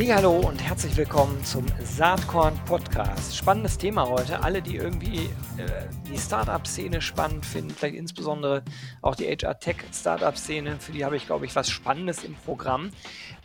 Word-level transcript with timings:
Hallo 0.00 0.38
und 0.38 0.62
herzlich 0.62 0.96
willkommen 0.96 1.44
zum 1.44 1.66
Saatkorn 1.82 2.56
Podcast. 2.66 3.36
Spannendes 3.36 3.78
Thema 3.78 4.08
heute. 4.08 4.42
Alle, 4.42 4.62
die 4.62 4.76
irgendwie 4.76 5.26
äh, 5.58 5.88
die 6.08 6.16
Startup-Szene 6.16 7.02
spannend 7.02 7.44
finden, 7.44 7.70
vielleicht 7.70 7.96
insbesondere 7.96 8.62
auch 9.02 9.16
die 9.16 9.26
HR-Tech-Startup-Szene, 9.26 10.78
für 10.78 10.92
die 10.92 11.04
habe 11.04 11.16
ich, 11.16 11.26
glaube 11.26 11.46
ich, 11.46 11.56
was 11.56 11.68
Spannendes 11.68 12.22
im 12.22 12.36
Programm. 12.36 12.90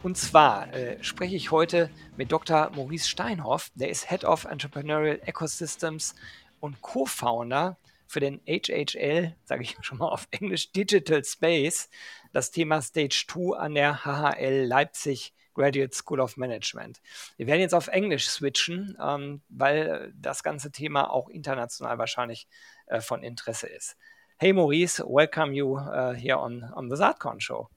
Und 0.03 0.15
zwar 0.15 0.71
äh, 0.73 1.03
spreche 1.03 1.35
ich 1.35 1.49
heute 1.49 1.89
mit 2.17 2.31
Dr. 2.31 2.69
Maurice 2.75 3.09
Steinhoff, 3.09 3.71
der 3.73 3.89
ist 3.89 4.09
Head 4.09 4.23
of 4.23 4.45
Entrepreneurial 4.45 5.19
Ecosystems 5.25 6.13
und 6.59 6.81
Co-Founder 6.81 7.77
für 8.05 8.19
den 8.19 8.39
HHL, 8.45 9.35
sage 9.43 9.63
ich 9.63 9.75
schon 9.81 9.97
mal 9.97 10.09
auf 10.09 10.27
Englisch, 10.29 10.71
Digital 10.71 11.25
Space, 11.25 11.89
das 12.31 12.51
Thema 12.51 12.81
Stage 12.81 13.25
2 13.27 13.57
an 13.57 13.73
der 13.73 14.05
HHL 14.05 14.65
Leipzig 14.65 15.33
Graduate 15.53 15.93
School 15.93 16.19
of 16.19 16.37
Management. 16.37 17.01
Wir 17.37 17.47
werden 17.47 17.61
jetzt 17.61 17.73
auf 17.73 17.87
Englisch 17.87 18.27
switchen, 18.27 18.97
ähm, 19.01 19.41
weil 19.49 20.13
das 20.15 20.43
ganze 20.43 20.71
Thema 20.71 21.11
auch 21.11 21.29
international 21.29 21.97
wahrscheinlich 21.97 22.47
äh, 22.87 23.01
von 23.01 23.23
Interesse 23.23 23.67
ist. 23.67 23.95
Hey 24.37 24.51
Maurice, 24.51 25.03
welcome 25.05 25.53
you 25.53 25.77
uh, 25.77 26.13
here 26.13 26.37
on, 26.37 26.63
on 26.75 26.89
the 26.89 26.95
Saatkorn 26.95 27.39
show. 27.39 27.69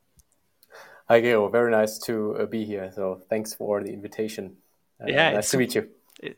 Hi 1.08 1.20
Gero, 1.20 1.48
very 1.48 1.70
nice 1.70 1.98
to 2.00 2.36
uh, 2.36 2.46
be 2.46 2.64
here. 2.64 2.90
So 2.92 3.20
thanks 3.28 3.54
for 3.54 3.80
the 3.82 3.92
invitation. 3.92 4.56
Uh, 5.00 5.06
yeah, 5.06 5.32
nice 5.32 5.50
to 5.50 5.58
meet 5.58 5.74
you. 5.74 5.88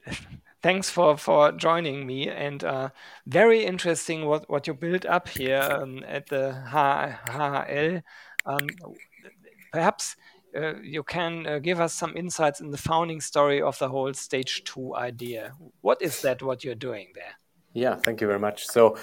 thanks 0.62 0.91
for 0.91 1.17
for 1.17 1.52
joining 1.52 2.06
me 2.06 2.28
and 2.28 2.64
uh, 2.64 2.91
very 3.27 3.64
interesting 3.64 4.27
what 4.27 4.48
what 4.50 4.67
you 4.67 4.75
built 4.75 5.06
up 5.06 5.28
here 5.28 5.62
um, 5.62 6.05
at 6.06 6.27
the 6.27 6.55
HHL. 6.69 8.02
Um, 8.45 8.67
perhaps 9.73 10.17
you 10.83 11.03
can 11.03 11.47
uh, 11.47 11.59
give 11.59 11.81
us 11.81 11.95
some 11.95 12.17
insights 12.17 12.61
in 12.61 12.71
the 12.71 12.79
founding 12.79 13.21
story 13.21 13.61
of 13.61 13.79
the 13.79 13.89
whole 13.89 14.13
stage 14.15 14.65
two 14.65 14.95
idea. 14.95 15.53
What 15.81 16.03
is 16.03 16.23
that? 16.23 16.43
What 16.43 16.65
you're 16.65 16.75
doing 16.75 17.09
there? 17.15 17.35
Yeah, 17.75 17.97
thank 17.97 18.21
you 18.21 18.27
very 18.27 18.41
much. 18.41 18.67
So, 18.67 18.97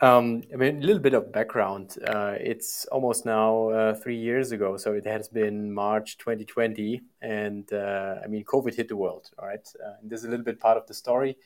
um, 0.00 0.42
I 0.52 0.56
mean, 0.56 0.82
a 0.82 0.86
little 0.86 1.02
bit 1.02 1.12
of 1.12 1.32
background. 1.32 1.98
Uh, 2.06 2.34
it's 2.40 2.86
almost 2.86 3.26
now 3.26 3.68
uh, 3.68 3.94
three 3.94 4.16
years 4.16 4.52
ago, 4.52 4.76
so 4.76 4.92
it 4.94 5.04
has 5.04 5.28
been 5.28 5.72
March 5.72 6.18
2020, 6.18 7.02
and 7.20 7.70
uh, 7.72 8.16
I 8.24 8.28
mean, 8.28 8.44
COVID 8.44 8.74
hit 8.74 8.88
the 8.88 8.96
world. 8.96 9.30
All 9.38 9.48
right, 9.48 9.68
uh, 9.84 9.94
this 10.02 10.20
is 10.20 10.26
a 10.26 10.30
little 10.30 10.44
bit 10.44 10.60
part 10.60 10.78
of 10.78 10.86
the 10.86 10.94
story. 10.94 11.36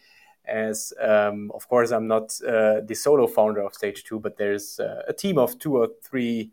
As 0.47 0.93
um, 1.01 1.51
of 1.55 1.67
course, 1.67 1.91
I'm 1.91 2.07
not 2.07 2.29
the 2.29 2.95
solo 2.95 3.27
founder 3.27 3.62
of 3.62 3.75
Stage 3.75 4.05
Two, 4.05 4.21
but 4.21 4.37
there's 4.37 4.79
a 4.79 5.12
team 5.12 5.39
of 5.39 5.59
two 5.59 5.77
or 5.79 5.89
three 6.05 6.53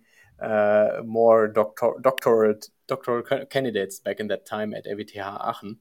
more 1.06 1.48
doctor 1.48 1.94
doctorate 2.02 2.70
doctoral 2.88 3.24
candidates 3.46 4.00
back 4.00 4.20
in 4.20 4.28
that 4.28 4.46
time 4.46 4.74
at 4.74 4.86
RWTH 4.86 5.40
Aachen. 5.50 5.78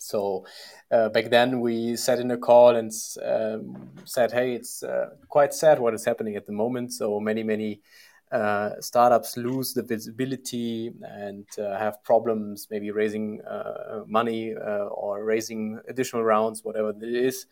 So 0.00 0.46
uh, 0.90 1.10
back 1.10 1.30
then 1.30 1.60
we 1.60 1.96
sat 1.96 2.18
in 2.18 2.30
a 2.30 2.38
call 2.38 2.76
and 2.76 2.90
um, 3.22 3.90
said, 4.04 4.32
"Hey, 4.32 4.54
it's 4.54 4.82
uh, 4.82 5.10
quite 5.28 5.52
sad 5.52 5.78
what 5.78 5.94
is 5.94 6.04
happening 6.04 6.36
at 6.36 6.46
the 6.46 6.52
moment. 6.52 6.92
So 6.92 7.20
many, 7.20 7.42
many 7.42 7.82
uh, 8.32 8.70
startups 8.80 9.36
lose 9.36 9.74
the 9.74 9.82
visibility 9.82 10.92
and 11.02 11.46
uh, 11.58 11.78
have 11.78 12.02
problems, 12.02 12.68
maybe 12.70 12.90
raising 12.90 13.42
uh, 13.42 14.04
money 14.06 14.54
uh, 14.54 14.86
or 14.86 15.24
raising 15.24 15.78
additional 15.88 16.24
rounds, 16.24 16.64
whatever 16.64 16.90
it 16.90 17.02
is. 17.02 17.46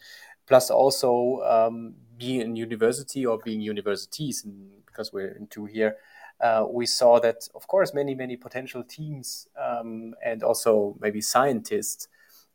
Plus, 0.46 0.70
also 0.70 1.42
um, 1.44 1.94
being 2.16 2.40
in 2.40 2.56
university 2.56 3.26
or 3.26 3.38
being 3.44 3.60
universities, 3.60 4.44
and 4.44 4.70
because 4.86 5.12
we're 5.12 5.32
in 5.32 5.46
two 5.48 5.66
here." 5.66 5.96
Uh, 6.40 6.64
we 6.68 6.86
saw 6.86 7.18
that, 7.20 7.48
of 7.54 7.66
course, 7.66 7.94
many, 7.94 8.14
many 8.14 8.36
potential 8.36 8.84
teams 8.84 9.48
um, 9.60 10.14
and 10.24 10.42
also 10.42 10.96
maybe 11.00 11.20
scientists, 11.20 12.08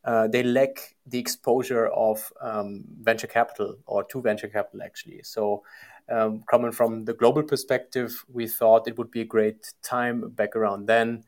uh, 0.05 0.27
they 0.27 0.43
lack 0.43 0.95
the 1.05 1.19
exposure 1.19 1.87
of 1.87 2.31
um, 2.41 2.83
venture 3.01 3.27
capital 3.27 3.77
or 3.85 4.03
to 4.03 4.21
venture 4.21 4.47
capital, 4.47 4.81
actually. 4.81 5.21
So, 5.23 5.63
um, 6.09 6.43
coming 6.49 6.71
from 6.71 7.05
the 7.05 7.13
global 7.13 7.43
perspective, 7.43 8.25
we 8.31 8.47
thought 8.47 8.87
it 8.87 8.97
would 8.97 9.11
be 9.11 9.21
a 9.21 9.25
great 9.25 9.73
time 9.81 10.29
back 10.29 10.55
around 10.55 10.85
then 10.85 11.23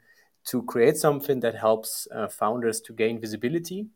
to 0.45 0.61
create 0.63 0.97
something 0.97 1.39
that 1.39 1.55
helps 1.55 2.07
uh, 2.13 2.27
founders 2.27 2.81
to 2.81 2.93
gain 2.93 3.19
visibility 3.19 3.87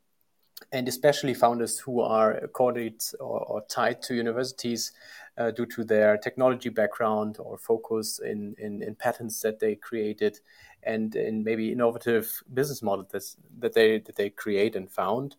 and 0.71 0.87
especially 0.87 1.33
founders 1.33 1.79
who 1.79 2.01
are 2.01 2.33
accorded 2.33 3.01
or, 3.19 3.39
or 3.39 3.61
tied 3.69 4.01
to 4.03 4.15
universities 4.15 4.91
uh, 5.39 5.51
due 5.51 5.66
to 5.66 5.83
their 5.83 6.17
technology 6.17 6.69
background 6.69 7.38
or 7.39 7.57
focus 7.57 8.19
in, 8.19 8.55
in, 8.59 8.83
in, 8.83 8.94
patents 8.94 9.39
that 9.41 9.59
they 9.59 9.73
created 9.75 10.39
and 10.83 11.16
in 11.16 11.44
maybe 11.44 11.72
innovative 11.72 12.44
business 12.53 12.83
models 12.83 13.38
that 13.59 13.73
they, 13.73 14.00
that 14.00 14.16
they 14.16 14.29
create 14.29 14.75
and 14.75 14.91
found. 14.91 15.35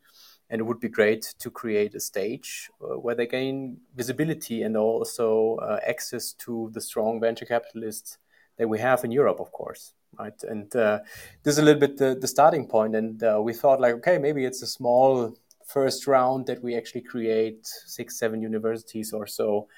And 0.48 0.60
it 0.60 0.64
would 0.64 0.80
be 0.80 0.88
great 0.88 1.34
to 1.38 1.50
create 1.50 1.94
a 1.94 2.00
stage 2.00 2.70
uh, 2.82 2.98
where 2.98 3.14
they 3.14 3.26
gain 3.26 3.76
visibility 3.94 4.62
and 4.62 4.76
also 4.76 5.56
uh, 5.56 5.78
access 5.86 6.32
to 6.44 6.70
the 6.72 6.80
strong 6.80 7.20
venture 7.20 7.44
capitalists 7.44 8.18
that 8.56 8.68
we 8.68 8.80
have 8.80 9.04
in 9.04 9.12
Europe, 9.12 9.38
of 9.38 9.52
course 9.52 9.92
right? 10.18 10.42
And 10.42 10.74
uh, 10.74 10.98
this 11.44 11.54
is 11.54 11.58
a 11.58 11.62
little 11.62 11.80
bit 11.80 11.96
the, 11.96 12.16
the 12.20 12.26
starting 12.26 12.66
point. 12.66 12.96
And 12.96 13.22
uh, 13.22 13.40
we 13.40 13.52
thought, 13.52 13.80
like, 13.80 13.94
okay, 13.94 14.18
maybe 14.18 14.44
it's 14.44 14.60
a 14.60 14.66
small 14.66 15.34
first 15.64 16.06
round 16.06 16.46
that 16.46 16.62
we 16.62 16.76
actually 16.76 17.02
create 17.02 17.64
six, 17.64 18.18
seven 18.18 18.42
universities 18.42 19.12
or 19.12 19.26
so. 19.26 19.68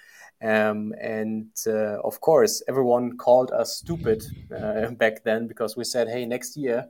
Um, 0.43 0.93
and 1.01 1.49
uh, 1.67 2.01
of 2.01 2.21
course, 2.21 2.63
everyone 2.69 3.17
called 3.17 3.53
us 3.53 3.77
stupid 3.77 4.25
uh, 4.55 4.91
back 5.03 5.23
then 5.23 5.47
because 5.47 5.77
we 5.77 5.85
said, 5.85 6.09
hey, 6.09 6.27
next 6.27 6.57
year 6.57 6.89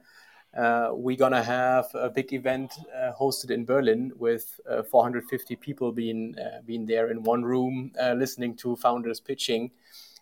uh, 0.57 0.91
we're 0.93 1.17
gonna 1.17 1.43
have 1.43 1.87
a 1.95 2.09
big 2.11 2.33
event 2.33 2.73
uh, 2.95 3.13
hosted 3.19 3.51
in 3.51 3.65
Berlin 3.65 4.13
with 4.17 4.61
450 4.91 5.57
people 5.57 5.93
being 5.93 6.35
being 6.67 6.87
there 6.87 7.11
in 7.11 7.23
one 7.23 7.43
room, 7.43 7.93
listening 8.17 8.57
to 8.57 8.77
founders 8.77 9.21
pitching, 9.21 9.71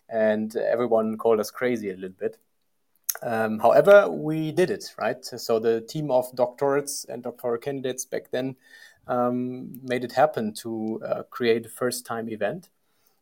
and 0.09 0.55
everyone 0.55 1.17
called 1.17 1.39
us 1.39 1.51
crazy 1.51 1.91
a 1.91 1.95
little 1.95 2.17
bit. 2.17 2.37
Um, 3.23 3.59
however, 3.59 4.09
we 4.09 4.51
did 4.51 4.71
it, 4.71 4.93
right? 4.97 5.23
So 5.23 5.59
the 5.59 5.81
team 5.81 6.11
of 6.11 6.31
doctorates 6.33 7.05
and 7.07 7.23
doctoral 7.23 7.59
candidates 7.59 8.05
back 8.05 8.31
then 8.31 8.55
um, 9.07 9.79
made 9.83 10.03
it 10.03 10.11
happen 10.11 10.53
to 10.55 11.01
uh, 11.05 11.23
create 11.23 11.65
a 11.65 11.69
first 11.69 12.05
time 12.05 12.29
event. 12.29 12.69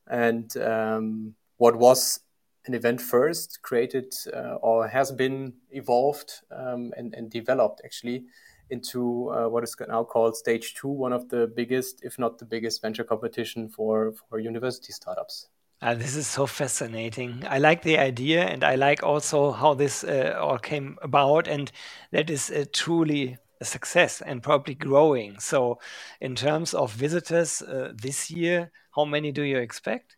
And 0.09 0.55
um, 0.57 1.35
what 1.57 1.75
was 1.75 2.21
an 2.65 2.73
event 2.73 3.01
first 3.01 3.59
created 3.61 4.13
uh, 4.33 4.55
or 4.61 4.87
has 4.87 5.11
been 5.11 5.53
evolved 5.71 6.31
um, 6.51 6.93
and, 6.97 7.13
and, 7.15 7.31
developed 7.31 7.81
actually 7.85 8.25
into 8.69 9.29
uh, 9.29 9.47
what 9.47 9.63
is 9.63 9.75
now 9.87 10.03
called 10.03 10.35
stage 10.35 10.75
two, 10.75 10.87
one 10.87 11.13
of 11.13 11.29
the 11.29 11.47
biggest, 11.55 12.03
if 12.03 12.19
not 12.19 12.37
the 12.37 12.45
biggest, 12.45 12.81
venture 12.81 13.03
competition 13.03 13.69
for, 13.69 14.13
for 14.29 14.39
university 14.39 14.93
startups. 14.93 15.47
Uh, 15.81 15.95
this 15.95 16.15
is 16.15 16.27
so 16.27 16.45
fascinating. 16.45 17.43
I 17.47 17.57
like 17.59 17.83
the 17.83 17.97
idea, 17.97 18.43
and 18.43 18.63
I 18.63 18.75
like 18.75 19.01
also 19.01 19.51
how 19.51 19.73
this 19.73 20.03
uh, 20.03 20.37
all 20.39 20.57
came 20.57 20.97
about, 21.01 21.47
and 21.47 21.71
that 22.11 22.29
is 22.29 22.51
uh, 22.51 22.65
truly 22.73 23.37
a 23.61 23.65
success 23.65 24.21
and 24.21 24.43
probably 24.43 24.75
growing. 24.75 25.39
So, 25.39 25.79
in 26.19 26.35
terms 26.35 26.73
of 26.73 26.91
visitors 26.91 27.61
uh, 27.61 27.93
this 27.95 28.29
year, 28.29 28.71
how 28.99 29.05
many 29.05 29.31
do 29.31 29.43
you 29.43 29.57
expect? 29.57 30.17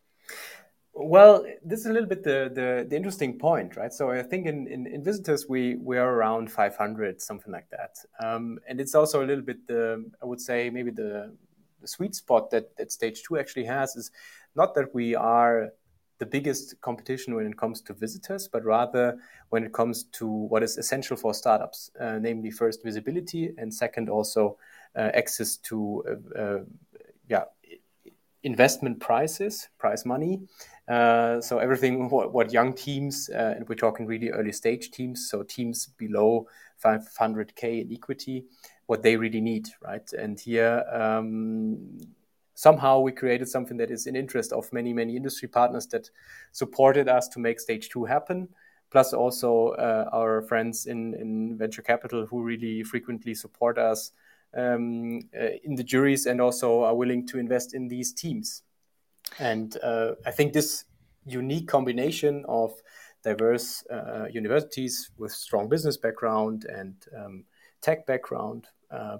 Well, 0.94 1.46
this 1.64 1.82
is 1.82 1.86
a 1.86 1.94
little 1.94 2.10
bit 2.10 2.24
the, 2.24 2.52
the, 2.54 2.86
the 2.90 2.96
interesting 2.96 3.38
point, 3.38 3.78
right? 3.78 3.94
So 3.94 4.10
I 4.10 4.24
think 4.24 4.48
in, 4.48 4.68
in, 4.68 4.88
in, 4.88 5.04
visitors 5.04 5.46
we 5.48 5.76
we 5.76 5.98
are 5.98 6.12
around 6.16 6.52
500, 6.52 7.22
something 7.22 7.54
like 7.54 7.70
that, 7.70 7.96
um, 8.20 8.60
and 8.68 8.82
it's 8.82 8.96
also 8.96 9.24
a 9.24 9.28
little 9.32 9.44
bit 9.44 9.68
the 9.68 10.04
I 10.22 10.26
would 10.26 10.42
say 10.42 10.70
maybe 10.70 10.92
the, 10.92 11.32
the 11.80 11.88
sweet 11.88 12.16
spot 12.16 12.50
that 12.52 12.76
that 12.78 12.92
stage 12.92 13.24
two 13.24 13.38
actually 13.40 13.66
has 13.66 13.96
is 13.96 14.12
not 14.56 14.76
that 14.76 14.94
we 14.94 15.16
are 15.16 15.70
the 16.18 16.26
biggest 16.26 16.80
competition 16.82 17.36
when 17.36 17.48
it 17.48 17.58
comes 17.58 17.82
to 17.82 17.94
visitors, 17.94 18.48
but 18.48 18.64
rather 18.66 19.18
when 19.50 19.64
it 19.64 19.74
comes 19.74 20.04
to 20.20 20.28
what 20.28 20.62
is 20.62 20.78
essential 20.78 21.16
for 21.16 21.34
startups, 21.34 21.90
uh, 22.00 22.20
namely 22.20 22.52
first 22.52 22.84
visibility 22.84 23.54
and 23.58 23.74
second 23.74 24.10
also 24.10 24.58
uh, 24.96 25.10
access 25.14 25.58
to 25.58 26.04
uh, 26.36 26.42
uh 26.42 26.60
yeah 27.30 27.46
investment 28.44 29.00
prices, 29.00 29.70
price 29.78 30.06
money. 30.06 30.42
Uh, 30.88 31.40
so 31.40 31.60
everything 31.60 32.10
what, 32.10 32.34
what 32.34 32.52
young 32.52 32.74
teams 32.74 33.30
uh, 33.30 33.54
and 33.56 33.68
we're 33.70 33.76
talking 33.76 34.06
really 34.06 34.30
early 34.30 34.52
stage 34.52 34.92
teams, 34.92 35.30
so 35.30 35.44
teams 35.44 35.88
below 35.98 36.48
500k 36.84 37.82
in 37.82 37.94
equity, 37.94 38.46
what 38.88 39.04
they 39.04 39.16
really 39.16 39.42
need, 39.42 39.70
right? 39.82 40.12
And 40.14 40.40
here. 40.40 40.84
Um, 40.92 42.00
somehow 42.54 43.00
we 43.00 43.12
created 43.12 43.48
something 43.48 43.78
that 43.78 43.90
is 43.90 44.06
in 44.06 44.16
interest 44.16 44.52
of 44.52 44.72
many 44.72 44.94
many 44.94 45.16
industry 45.16 45.48
partners 45.48 45.88
that 45.88 46.10
supported 46.52 47.08
us 47.08 47.28
to 47.30 47.40
make 47.40 47.60
stage 47.60 47.90
two 47.90 48.04
happen 48.04 48.48
plus 48.92 49.14
also 49.14 49.70
uh, 49.70 50.10
our 50.14 50.42
friends 50.44 50.86
in, 50.86 51.16
in 51.16 51.58
venture 51.58 51.82
capital 51.82 52.26
who 52.26 52.44
really 52.44 52.84
frequently 52.84 53.34
support 53.34 53.78
us 53.78 54.12
um, 54.56 55.22
uh, 55.40 55.50
in 55.64 55.76
the 55.76 55.84
juries 55.84 56.26
and 56.26 56.42
also 56.42 56.84
are 56.84 56.96
willing 56.96 57.28
to 57.28 57.40
invest 57.40 57.74
in 57.74 57.88
these 57.88 58.14
teams. 58.14 58.64
And 59.40 59.78
uh, 59.84 60.14
I 60.26 60.32
think 60.32 60.54
this 60.54 60.86
unique 61.26 61.68
combination 61.68 62.44
of 62.48 62.74
diverse 63.24 63.84
uh, 63.92 64.26
universities 64.32 65.12
with 65.18 65.32
strong 65.32 65.70
business 65.70 65.96
background 65.98 66.66
and 66.66 66.96
um, 67.18 67.44
tech 67.82 68.06
background, 68.06 68.68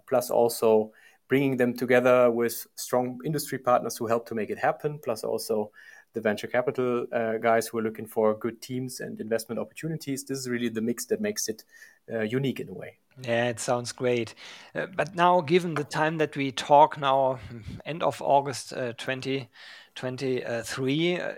plus 0.08 0.30
also 0.30 0.92
bringing 1.28 1.56
them 1.56 1.74
together 1.74 2.30
with 2.30 2.68
strong 2.76 3.18
industry 3.24 3.58
partners 3.58 3.96
who 3.96 4.06
help 4.06 4.28
to 4.28 4.36
make 4.36 4.50
it 4.50 4.60
happen, 4.60 5.00
plus 5.02 5.24
also 5.24 5.72
the 6.14 6.20
venture 6.20 6.48
capital 6.48 7.06
uh, 7.14 7.38
guys 7.38 7.68
who 7.68 7.78
are 7.78 7.82
looking 7.82 8.06
for 8.06 8.34
good 8.34 8.62
teams 8.62 9.00
and 9.00 9.22
investment 9.22 9.58
opportunities. 9.58 10.26
This 10.26 10.40
is 10.40 10.50
really 10.50 10.68
the 10.68 10.82
mix 10.82 11.06
that 11.06 11.22
makes 11.22 11.48
it 11.48 11.64
uh, 12.12 12.22
unique 12.22 12.60
in 12.60 12.70
a 12.70 12.74
way. 12.74 12.98
Yeah, 13.22 13.50
it 13.50 13.60
sounds 13.60 13.92
great. 13.92 14.34
Uh, 14.74 14.88
but 14.96 15.16
now, 15.16 15.42
given 15.42 15.76
the 15.76 15.84
time 15.84 16.18
that 16.18 16.36
we 16.36 16.52
talk 16.52 16.98
now, 16.98 17.40
end 17.86 18.04
of 18.04 18.22
August 18.22 18.74
uh, 18.74 18.94
2023, 18.94 21.20
uh, 21.20 21.34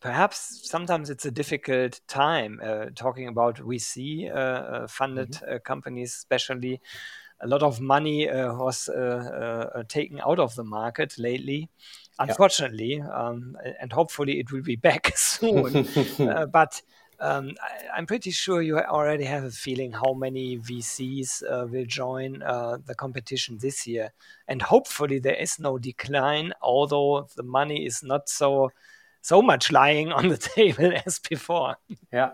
perhaps 0.00 0.68
sometimes 0.68 1.10
it's 1.10 1.26
a 1.26 1.30
difficult 1.30 2.00
time 2.08 2.58
uh, 2.62 2.86
talking 2.94 3.28
about 3.28 3.56
VC 3.56 4.30
funded 4.88 5.32
mm-hmm. 5.32 5.56
companies, 5.64 6.14
especially 6.14 6.80
a 7.42 7.46
lot 7.46 7.62
of 7.62 7.80
money 7.80 8.28
uh, 8.28 8.54
was 8.54 8.88
uh, 8.88 9.70
uh, 9.74 9.82
taken 9.88 10.20
out 10.20 10.38
of 10.38 10.54
the 10.54 10.64
market 10.64 11.14
lately 11.18 11.68
unfortunately 12.18 12.96
yeah. 12.96 13.08
um, 13.08 13.56
and 13.80 13.92
hopefully 13.92 14.38
it 14.38 14.52
will 14.52 14.62
be 14.62 14.76
back 14.76 15.12
soon 15.16 15.86
but 16.52 16.82
um, 17.20 17.52
I, 17.94 17.98
am 17.98 18.06
pretty 18.06 18.30
sure 18.30 18.62
you 18.62 18.78
already 18.78 19.24
have 19.24 19.44
a 19.44 19.50
feeling 19.50 19.92
how 19.92 20.14
many 20.14 20.58
VCs 20.58 21.42
uh, 21.42 21.66
will 21.66 21.84
join 21.84 22.42
uh, 22.42 22.78
the 22.84 22.94
competition 22.94 23.58
this 23.58 23.86
year. 23.86 24.12
And 24.48 24.62
hopefully 24.62 25.18
there 25.18 25.34
is 25.34 25.58
no 25.58 25.78
decline, 25.78 26.52
although 26.62 27.28
the 27.36 27.42
money 27.42 27.84
is 27.86 28.02
not 28.02 28.28
so 28.28 28.70
so 29.22 29.42
much 29.42 29.70
lying 29.70 30.12
on 30.12 30.28
the 30.28 30.38
table 30.56 30.92
as 31.04 31.18
before. 31.18 31.76
Yeah, 32.12 32.30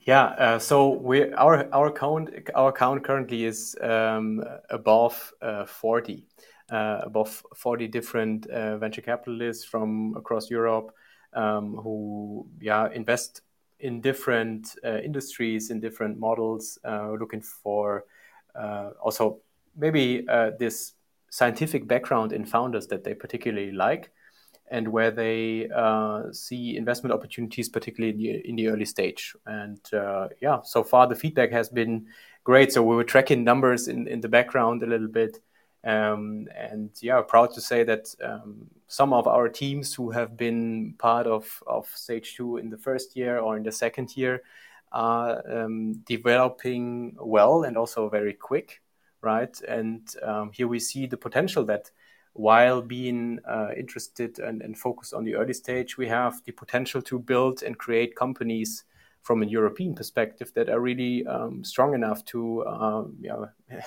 yeah. 0.00 0.24
Uh, 0.24 0.58
so 0.58 0.88
we 0.88 1.32
our 1.32 1.68
our 1.72 1.92
count 1.92 2.30
our 2.54 2.72
count 2.72 3.04
currently 3.04 3.44
is 3.44 3.76
um, 3.80 4.42
above 4.70 5.32
uh, 5.40 5.66
forty, 5.66 6.26
uh, 6.70 7.02
above 7.04 7.44
forty 7.54 7.86
different 7.86 8.46
uh, 8.48 8.76
venture 8.78 9.02
capitalists 9.02 9.64
from 9.64 10.14
across 10.16 10.50
Europe 10.50 10.92
um, 11.32 11.76
who 11.76 12.48
yeah 12.60 12.88
invest 12.92 13.42
in 13.80 14.00
different 14.00 14.76
uh, 14.84 14.98
industries 14.98 15.70
in 15.70 15.80
different 15.80 16.18
models, 16.18 16.78
uh, 16.84 17.12
looking 17.12 17.40
for 17.40 18.04
also 19.02 19.38
maybe 19.76 20.26
this 20.58 20.94
scientific 21.30 21.86
background 21.86 22.32
in 22.32 22.44
founders 22.44 22.86
that 22.86 23.04
they 23.04 23.14
particularly 23.14 23.72
like 23.72 24.10
and 24.70 24.88
where 24.88 25.10
they 25.10 25.68
uh, 25.74 26.24
see 26.32 26.76
investment 26.76 27.14
opportunities, 27.14 27.68
particularly 27.68 28.12
in 28.14 28.18
the, 28.18 28.48
in 28.48 28.56
the 28.56 28.68
early 28.68 28.84
stage. 28.84 29.34
And 29.46 29.80
uh, 29.92 30.28
yeah, 30.40 30.60
so 30.62 30.82
far 30.82 31.06
the 31.06 31.14
feedback 31.14 31.52
has 31.52 31.68
been 31.68 32.06
great. 32.44 32.72
So 32.72 32.82
we 32.82 32.96
were 32.96 33.04
tracking 33.04 33.44
numbers 33.44 33.88
in, 33.88 34.08
in 34.08 34.20
the 34.20 34.28
background 34.28 34.82
a 34.82 34.86
little 34.86 35.08
bit. 35.08 35.38
Um, 35.86 36.48
and 36.56 36.90
yeah, 37.00 37.22
proud 37.22 37.54
to 37.54 37.60
say 37.60 37.84
that 37.84 38.12
um, 38.20 38.66
some 38.88 39.12
of 39.12 39.28
our 39.28 39.48
teams 39.48 39.94
who 39.94 40.10
have 40.10 40.36
been 40.36 40.94
part 40.98 41.28
of, 41.28 41.62
of 41.64 41.86
stage 41.94 42.34
two 42.34 42.56
in 42.56 42.70
the 42.70 42.76
first 42.76 43.14
year 43.14 43.38
or 43.38 43.56
in 43.56 43.62
the 43.62 43.70
second 43.70 44.16
year 44.16 44.42
are 44.90 45.42
um, 45.48 45.92
developing 46.04 47.14
well 47.20 47.62
and 47.62 47.76
also 47.76 48.08
very 48.08 48.32
quick, 48.32 48.82
right? 49.20 49.60
And 49.68 50.12
um, 50.24 50.50
here 50.52 50.66
we 50.66 50.80
see 50.80 51.06
the 51.06 51.16
potential 51.16 51.64
that 51.66 51.92
while 52.32 52.82
being 52.82 53.38
uh, 53.48 53.68
interested 53.76 54.40
and, 54.40 54.62
and, 54.62 54.76
focused 54.76 55.14
on 55.14 55.24
the 55.24 55.36
early 55.36 55.54
stage, 55.54 55.96
we 55.96 56.08
have 56.08 56.42
the 56.44 56.52
potential 56.52 57.00
to 57.02 57.18
build 57.18 57.62
and 57.62 57.78
create 57.78 58.14
companies 58.16 58.84
from 59.26 59.42
a 59.42 59.46
European 59.46 59.92
perspective 59.92 60.52
that 60.54 60.68
are 60.68 60.78
really 60.78 61.26
um, 61.26 61.64
strong 61.64 61.94
enough 61.94 62.24
to 62.24 62.64
um, 62.64 63.16
you 63.20 63.28
know, 63.28 63.48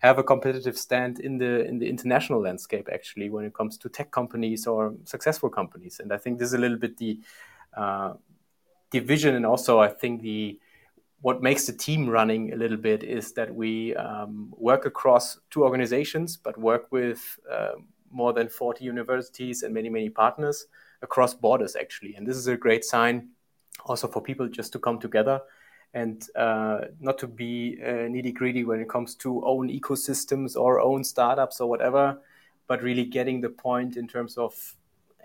have 0.00 0.18
a 0.18 0.24
competitive 0.24 0.76
stand 0.76 1.20
in 1.20 1.38
the 1.38 1.64
in 1.64 1.78
the 1.78 1.88
international 1.88 2.42
landscape. 2.42 2.88
Actually, 2.92 3.30
when 3.30 3.44
it 3.44 3.54
comes 3.54 3.78
to 3.78 3.88
tech 3.88 4.10
companies 4.10 4.66
or 4.66 4.92
successful 5.04 5.48
companies, 5.48 6.00
and 6.00 6.12
I 6.12 6.18
think 6.18 6.40
this 6.40 6.48
is 6.48 6.54
a 6.54 6.58
little 6.58 6.76
bit 6.76 6.96
the 6.96 7.20
uh, 7.76 8.14
division, 8.90 9.36
and 9.36 9.46
also 9.46 9.78
I 9.78 9.86
think 9.86 10.22
the 10.22 10.58
what 11.20 11.40
makes 11.40 11.66
the 11.66 11.72
team 11.72 12.08
running 12.08 12.52
a 12.52 12.56
little 12.56 12.82
bit 12.90 13.04
is 13.04 13.32
that 13.34 13.54
we 13.54 13.94
um, 13.94 14.52
work 14.56 14.86
across 14.86 15.38
two 15.50 15.62
organizations, 15.62 16.36
but 16.36 16.58
work 16.58 16.88
with 16.90 17.38
uh, 17.48 17.76
more 18.10 18.32
than 18.32 18.48
40 18.48 18.84
universities 18.84 19.62
and 19.62 19.72
many, 19.72 19.88
many 19.88 20.08
partners 20.08 20.66
across 21.02 21.32
borders, 21.34 21.76
actually. 21.76 22.16
And 22.16 22.26
this 22.26 22.36
is 22.36 22.48
a 22.48 22.56
great 22.56 22.84
sign 22.84 23.28
also 23.84 24.08
for 24.08 24.22
people 24.22 24.48
just 24.48 24.72
to 24.72 24.78
come 24.78 24.98
together 24.98 25.40
and 25.94 26.28
uh, 26.36 26.82
not 27.00 27.18
to 27.18 27.26
be 27.26 27.78
uh, 27.82 28.06
nitty 28.08 28.34
gritty 28.34 28.64
when 28.64 28.80
it 28.80 28.88
comes 28.88 29.14
to 29.16 29.44
own 29.44 29.68
ecosystems 29.68 30.56
or 30.56 30.80
own 30.80 31.02
startups 31.02 31.60
or 31.60 31.68
whatever, 31.68 32.18
but 32.68 32.82
really 32.82 33.04
getting 33.04 33.40
the 33.40 33.48
point 33.48 33.96
in 33.96 34.06
terms 34.06 34.36
of 34.36 34.54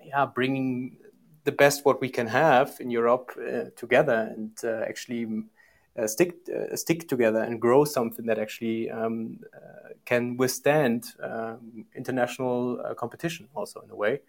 yeah, 0.03 0.25
bringing 0.25 0.97
the 1.43 1.51
best 1.51 1.85
what 1.85 2.01
we 2.01 2.09
can 2.09 2.27
have 2.27 2.75
in 2.79 2.89
Europe 2.89 3.31
uh, 3.37 3.65
together 3.75 4.33
and 4.35 4.51
uh, 4.63 4.81
actually 4.87 5.43
uh, 5.97 6.07
stick 6.07 6.35
uh, 6.49 6.75
stick 6.75 7.07
together 7.07 7.41
and 7.41 7.61
grow 7.61 7.85
something 7.85 8.25
that 8.25 8.39
actually 8.39 8.89
um, 8.89 9.39
can 10.05 10.35
withstand 10.37 11.05
um, 11.23 11.85
international 11.95 12.77
competition 12.97 13.47
also 13.55 13.79
in 13.81 13.89
a 13.91 13.95
way. 13.95 14.19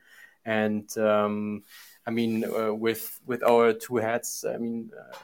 And 0.44 0.96
um, 0.96 1.64
I 2.06 2.11
mean 2.11 2.44
uh, 2.44 2.73
with 2.73 3.20
with 3.26 3.43
our 3.43 3.73
two 3.73 3.97
heads 3.97 4.44
I 4.49 4.58
mean 4.58 4.91
uh, 4.99 5.17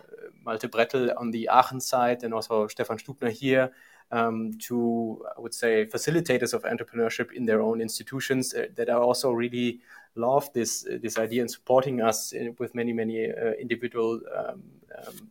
Malte 0.44 0.69
Brettel 0.69 1.12
on 1.17 1.31
the 1.31 1.49
Aachen 1.49 1.81
side 1.81 2.25
and 2.25 2.34
also 2.34 2.67
Stephan 2.67 2.99
Stubner 2.99 3.31
here 3.31 3.73
um, 4.11 4.52
to 4.67 5.25
I 5.37 5.40
would 5.40 5.55
say 5.55 5.87
facilitators 5.87 6.55
of 6.55 6.62
entrepreneurship 6.64 7.32
in 7.32 7.46
their 7.46 7.62
own 7.62 7.81
institutions 7.81 8.52
that 8.52 8.88
are 8.88 9.00
also 9.00 9.31
really 9.32 9.81
love 10.14 10.52
this 10.52 10.87
this 11.00 11.19
idea 11.19 11.40
and 11.43 11.50
supporting 11.50 12.02
us 12.02 12.32
in, 12.32 12.55
with 12.58 12.75
many 12.75 12.93
many 12.93 13.32
individual 13.61 14.20
um, 14.37 14.62
um, 14.99 15.31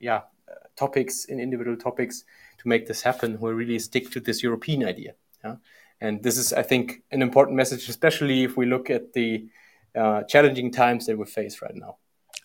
yeah 0.00 0.22
topics 0.78 1.24
in 1.26 1.40
individual 1.40 1.76
topics 1.76 2.24
to 2.58 2.68
make 2.68 2.86
this 2.86 3.02
happen 3.02 3.34
who 3.34 3.52
really 3.52 3.78
stick 3.78 4.10
to 4.10 4.20
this 4.20 4.42
European 4.42 4.84
idea. 4.84 5.14
Yeah? 5.44 5.56
And 6.00 6.22
this 6.22 6.38
is, 6.38 6.52
I 6.52 6.62
think, 6.62 7.02
an 7.10 7.22
important 7.22 7.56
message, 7.56 7.88
especially 7.88 8.44
if 8.44 8.56
we 8.56 8.66
look 8.66 8.88
at 8.88 9.12
the 9.12 9.48
uh, 9.98 10.22
challenging 10.24 10.70
times 10.70 11.06
that 11.06 11.18
we 11.18 11.24
face 11.26 11.60
right 11.62 11.74
now. 11.74 11.96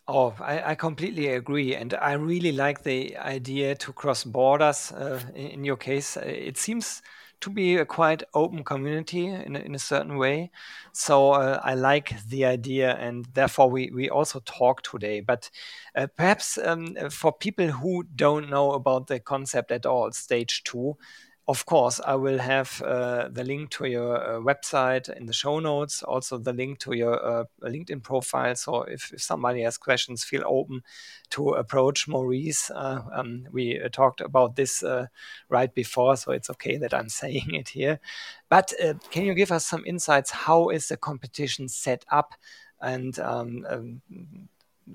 Oh, 0.08 0.36
I, 0.40 0.72
I, 0.72 0.76
completely 0.76 1.28
agree. 1.28 1.76
And 1.76 1.94
I 1.94 2.14
really 2.14 2.52
like 2.52 2.84
the 2.84 3.16
idea 3.18 3.74
to 3.76 3.94
cross 3.94 4.26
borders. 4.26 4.92
Uh, 4.92 5.22
in, 5.34 5.48
in, 5.48 5.64
your 5.64 5.78
case, 5.78 6.18
it 6.18 6.58
seems 6.58 7.02
to 7.40 7.50
be 7.50 7.78
a 7.78 7.86
quite 7.86 8.24
open 8.34 8.66
community 8.66 9.28
in 9.28 9.56
a, 9.56 9.60
in 9.60 9.76
a 9.76 9.80
certain 9.80 10.18
way. 10.18 10.52
So 10.92 11.32
uh, 11.32 11.62
I 11.64 11.76
like 11.76 12.22
the 12.28 12.46
idea, 12.46 12.96
and 12.96 13.26
therefore 13.34 13.70
we 13.70 13.92
we 13.94 14.10
also 14.10 14.42
talk 14.42 14.82
today. 14.82 15.22
But 15.22 15.50
uh, 15.96 16.08
perhaps 16.18 16.58
um, 16.58 16.96
for 17.10 17.32
people 17.32 17.68
who 17.68 18.04
don't 18.16 18.50
know 18.50 18.72
about 18.72 19.08
the 19.08 19.22
concept 19.22 19.72
at 19.72 19.86
all, 19.86 20.12
stage 20.12 20.64
two 20.64 20.98
of 21.46 21.66
course, 21.66 22.00
I 22.00 22.16
will 22.16 22.40
have 22.40 22.82
uh, 22.82 23.28
the 23.30 23.44
link 23.44 23.70
to 23.72 23.86
your 23.86 24.16
uh, 24.16 24.40
website 24.40 25.10
in 25.14 25.26
the 25.26 25.34
show 25.34 25.60
notes, 25.60 26.02
also 26.02 26.38
the 26.38 26.54
link 26.54 26.80
to 26.80 26.94
your 26.94 27.22
uh, 27.22 27.44
LinkedIn 27.62 28.02
profile. 28.02 28.56
So 28.56 28.84
if, 28.84 29.12
if, 29.12 29.22
somebody 29.22 29.62
has 29.64 29.78
questions, 29.78 30.24
feel 30.24 30.44
open 30.46 30.84
to 31.32 31.50
approach 31.50 32.08
Maurice. 32.08 32.72
Uh, 32.72 33.02
um, 33.12 33.46
we 33.52 33.82
uh, 33.82 33.90
talked 33.90 34.22
about 34.22 34.56
this 34.56 34.84
uh, 34.84 35.08
right 35.50 35.74
before, 35.74 36.16
so 36.16 36.32
it's 36.32 36.50
okay 36.50 36.78
that 36.78 36.94
I'm 36.94 37.10
saying 37.22 37.54
it 37.54 37.70
here. 37.70 38.00
But 38.48 38.72
can 39.12 39.26
you 39.26 39.34
give 39.34 39.52
us 39.52 39.66
some 39.66 39.84
insights? 39.86 40.32
How 40.32 40.70
is 40.70 40.88
the 40.88 40.98
competition 40.98 41.68
set 41.68 42.06
up? 42.10 42.36
And 42.80 43.20
um, 43.20 43.66
um, 43.70 44.02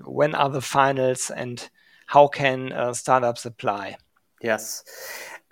when 0.03 0.33
are 0.33 0.49
the 0.49 0.61
finals? 0.61 1.29
And 1.29 1.69
how 2.07 2.27
can 2.27 2.93
startups 2.95 3.45
apply? 3.45 3.97
Yes. 4.41 4.83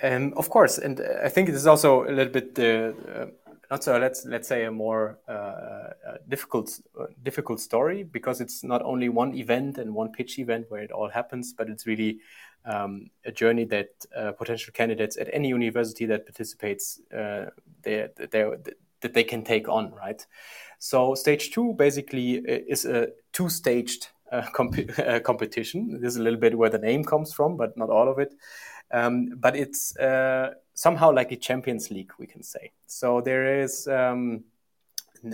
Um, 0.01 0.33
of 0.37 0.49
course, 0.49 0.77
and 0.77 1.01
uh, 1.01 1.05
I 1.23 1.29
think 1.29 1.49
it 1.49 1.55
is 1.55 1.67
also 1.67 2.03
a 2.03 2.11
little 2.11 2.31
bit 2.31 2.57
uh, 2.59 2.93
uh, 3.11 3.25
not 3.69 3.83
so 3.83 3.97
let's 3.97 4.25
let's 4.25 4.47
say 4.47 4.63
a 4.65 4.71
more 4.71 5.17
uh, 5.27 5.31
uh 5.31 6.17
difficult 6.29 6.79
uh, 6.99 7.07
difficult 7.23 7.59
story 7.59 8.03
because 8.03 8.39
it's 8.39 8.63
not 8.63 8.81
only 8.83 9.09
one 9.09 9.33
event 9.33 9.77
and 9.77 9.93
one 9.93 10.11
pitch 10.11 10.39
event 10.39 10.65
where 10.69 10.81
it 10.81 10.91
all 10.91 11.09
happens, 11.09 11.53
but 11.53 11.67
it's 11.67 11.85
really 11.85 12.19
um, 12.63 13.09
a 13.25 13.31
journey 13.31 13.65
that 13.65 13.89
potential 14.37 14.71
candidates 14.73 15.17
at 15.17 15.29
any 15.33 15.49
university 15.49 16.05
that 16.05 16.25
participates 16.25 16.99
they, 17.11 18.07
they, 18.17 18.51
that 19.01 19.13
they 19.13 19.23
can 19.23 19.43
take 19.43 19.69
on, 19.69 19.93
right? 19.93 20.25
So 20.79 21.15
stage 21.15 21.51
two 21.51 21.73
basically 21.73 22.35
is 22.35 22.85
a 22.85 23.07
two-staged 23.31 24.09
uh, 24.31 24.41
comp- 24.53 24.99
uh, 24.99 25.19
competition. 25.21 26.01
This 26.01 26.13
is 26.13 26.17
a 26.17 26.23
little 26.23 26.39
bit 26.39 26.57
where 26.57 26.69
the 26.69 26.77
name 26.77 27.03
comes 27.03 27.33
from, 27.33 27.55
but 27.55 27.77
not 27.77 27.89
all 27.89 28.09
of 28.09 28.19
it. 28.19 28.33
Um, 28.91 29.33
but 29.37 29.55
it's 29.55 29.95
uh, 29.97 30.53
somehow 30.73 31.11
like 31.11 31.31
a 31.31 31.35
Champions 31.35 31.91
League, 31.91 32.11
we 32.19 32.27
can 32.27 32.43
say. 32.43 32.71
So 32.85 33.21
there 33.21 33.61
is 33.61 33.87
um, 33.87 34.43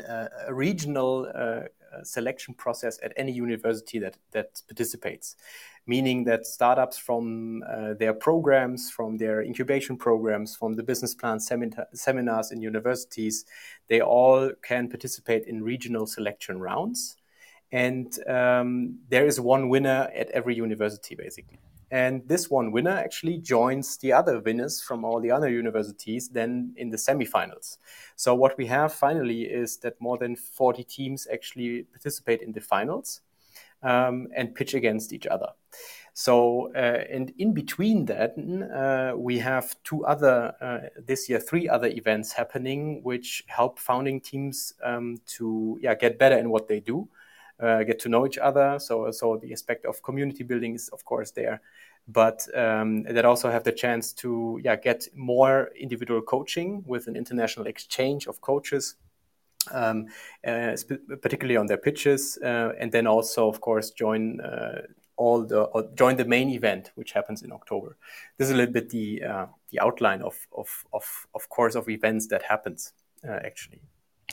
uh, 0.09 0.27
a 0.47 0.53
regional 0.53 1.31
uh, 1.33 1.63
selection 2.03 2.53
process 2.53 2.99
at 3.03 3.13
any 3.17 3.31
university 3.31 3.99
that 3.99 4.17
that 4.31 4.61
participates, 4.67 5.35
meaning 5.85 6.23
that 6.23 6.45
startups 6.45 6.97
from 6.97 7.63
uh, 7.63 7.93
their 7.93 8.13
programs, 8.13 8.89
from 8.89 9.17
their 9.17 9.41
incubation 9.41 9.97
programs, 9.97 10.55
from 10.55 10.73
the 10.73 10.83
business 10.83 11.13
plan 11.13 11.39
seminars 11.39 12.51
in 12.51 12.61
universities, 12.61 13.45
they 13.87 14.01
all 14.01 14.51
can 14.61 14.89
participate 14.89 15.45
in 15.45 15.63
regional 15.63 16.07
selection 16.07 16.59
rounds. 16.59 17.17
And 17.71 18.07
um, 18.27 18.99
there 19.09 19.25
is 19.25 19.39
one 19.39 19.67
winner 19.67 20.09
at 20.15 20.29
every 20.29 20.55
university, 20.55 21.15
basically. 21.15 21.59
And 21.93 22.27
this 22.27 22.49
one 22.49 22.71
winner 22.71 22.97
actually 22.97 23.37
joins 23.37 23.97
the 23.97 24.13
other 24.13 24.39
winners 24.39 24.81
from 24.81 25.05
all 25.05 25.21
the 25.21 25.29
other 25.29 25.47
universities 25.47 26.27
then 26.27 26.73
in 26.75 26.89
the 26.89 26.97
semifinals. 26.97 27.77
So, 28.15 28.33
what 28.33 28.57
we 28.57 28.65
have 28.65 28.91
finally 28.91 29.43
is 29.43 29.77
that 29.83 30.01
more 30.01 30.17
than 30.17 30.35
40 30.35 30.83
teams 30.85 31.27
actually 31.31 31.83
participate 31.83 32.41
in 32.41 32.51
the 32.51 32.61
finals 32.61 33.21
um, 33.83 34.27
and 34.35 34.55
pitch 34.55 34.73
against 34.73 35.13
each 35.13 35.27
other. 35.27 35.49
So, 36.15 36.71
uh, 36.73 37.03
and 37.11 37.31
in 37.37 37.53
between 37.53 38.05
that, 38.05 38.33
uh, 38.39 39.15
we 39.15 39.37
have 39.37 39.75
two 39.83 40.03
other, 40.03 40.55
uh, 40.61 40.89
this 40.97 41.29
year, 41.29 41.39
three 41.39 41.69
other 41.69 41.89
events 41.89 42.31
happening, 42.31 43.03
which 43.03 43.43
help 43.45 43.77
founding 43.77 44.19
teams 44.19 44.73
um, 44.83 45.17
to 45.37 45.77
yeah, 45.79 45.93
get 45.93 46.17
better 46.17 46.39
in 46.39 46.49
what 46.49 46.67
they 46.67 46.79
do 46.79 47.07
uh, 47.59 47.83
get 47.83 47.99
to 47.99 48.09
know 48.09 48.25
each 48.25 48.37
other. 48.37 48.77
So, 48.79 49.11
so 49.11 49.37
the 49.37 49.51
aspect 49.53 49.85
of 49.85 50.01
community 50.03 50.43
building 50.43 50.75
is, 50.75 50.89
of 50.89 51.05
course, 51.05 51.31
there. 51.31 51.61
But 52.07 52.45
um, 52.53 53.03
that 53.03 53.23
also 53.23 53.49
have 53.49 53.63
the 53.63 53.71
chance 53.71 54.11
to 54.13 54.59
yeah, 54.63 54.75
get 54.75 55.07
more 55.15 55.71
individual 55.79 56.21
coaching 56.21 56.83
with 56.85 57.07
an 57.07 57.15
international 57.15 57.67
exchange 57.67 58.27
of 58.27 58.41
coaches 58.41 58.95
um, 59.71 60.07
uh, 60.45 60.75
particularly 61.21 61.57
on 61.57 61.67
their 61.67 61.77
pitches, 61.77 62.37
uh, 62.43 62.73
and 62.79 62.91
then 62.91 63.07
also, 63.07 63.47
of 63.47 63.61
course, 63.61 63.91
join 63.91 64.41
uh, 64.41 64.81
all 65.15 65.43
the 65.43 65.89
join 65.95 66.17
the 66.17 66.25
main 66.25 66.49
event, 66.49 66.91
which 66.95 67.11
happens 67.11 67.43
in 67.43 67.51
October. 67.51 67.97
This 68.37 68.47
is 68.47 68.53
a 68.53 68.57
little 68.57 68.73
bit 68.73 68.89
the 68.89 69.23
uh, 69.23 69.45
the 69.71 69.79
outline 69.79 70.21
of, 70.21 70.35
of 70.55 70.85
of 70.91 71.27
of 71.33 71.49
course 71.49 71.75
of 71.75 71.87
events 71.89 72.27
that 72.27 72.43
happens 72.43 72.93
uh, 73.27 73.39
actually. 73.43 73.81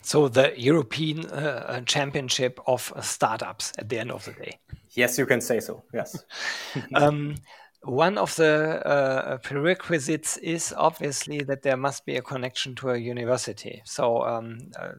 So 0.03 0.29
the 0.29 0.53
European 0.57 1.27
uh, 1.27 1.65
uh, 1.69 1.81
Championship 1.83 2.61
of 2.67 2.93
Startups 3.01 3.73
at 3.79 3.89
the 3.89 3.99
end 3.99 4.11
of 4.11 4.25
the 4.25 4.33
day. 4.33 4.59
Yes, 4.91 5.19
you 5.19 5.27
can 5.27 5.41
say 5.41 5.61
so. 5.61 5.83
Yes. 5.93 6.25
um, 6.95 7.37
one 7.83 8.19
of 8.19 8.35
the 8.37 8.87
uh, 8.87 9.39
prerequisites 9.39 10.37
is 10.39 10.75
obviously 10.77 11.43
that 11.45 11.63
there 11.63 11.77
must 11.77 12.05
be 12.05 12.17
a 12.17 12.23
connection 12.23 12.75
to 12.77 12.91
a 12.91 12.99
university. 12.99 13.83
So, 13.85 14.23
um, 14.23 14.59
uh, 14.79 14.93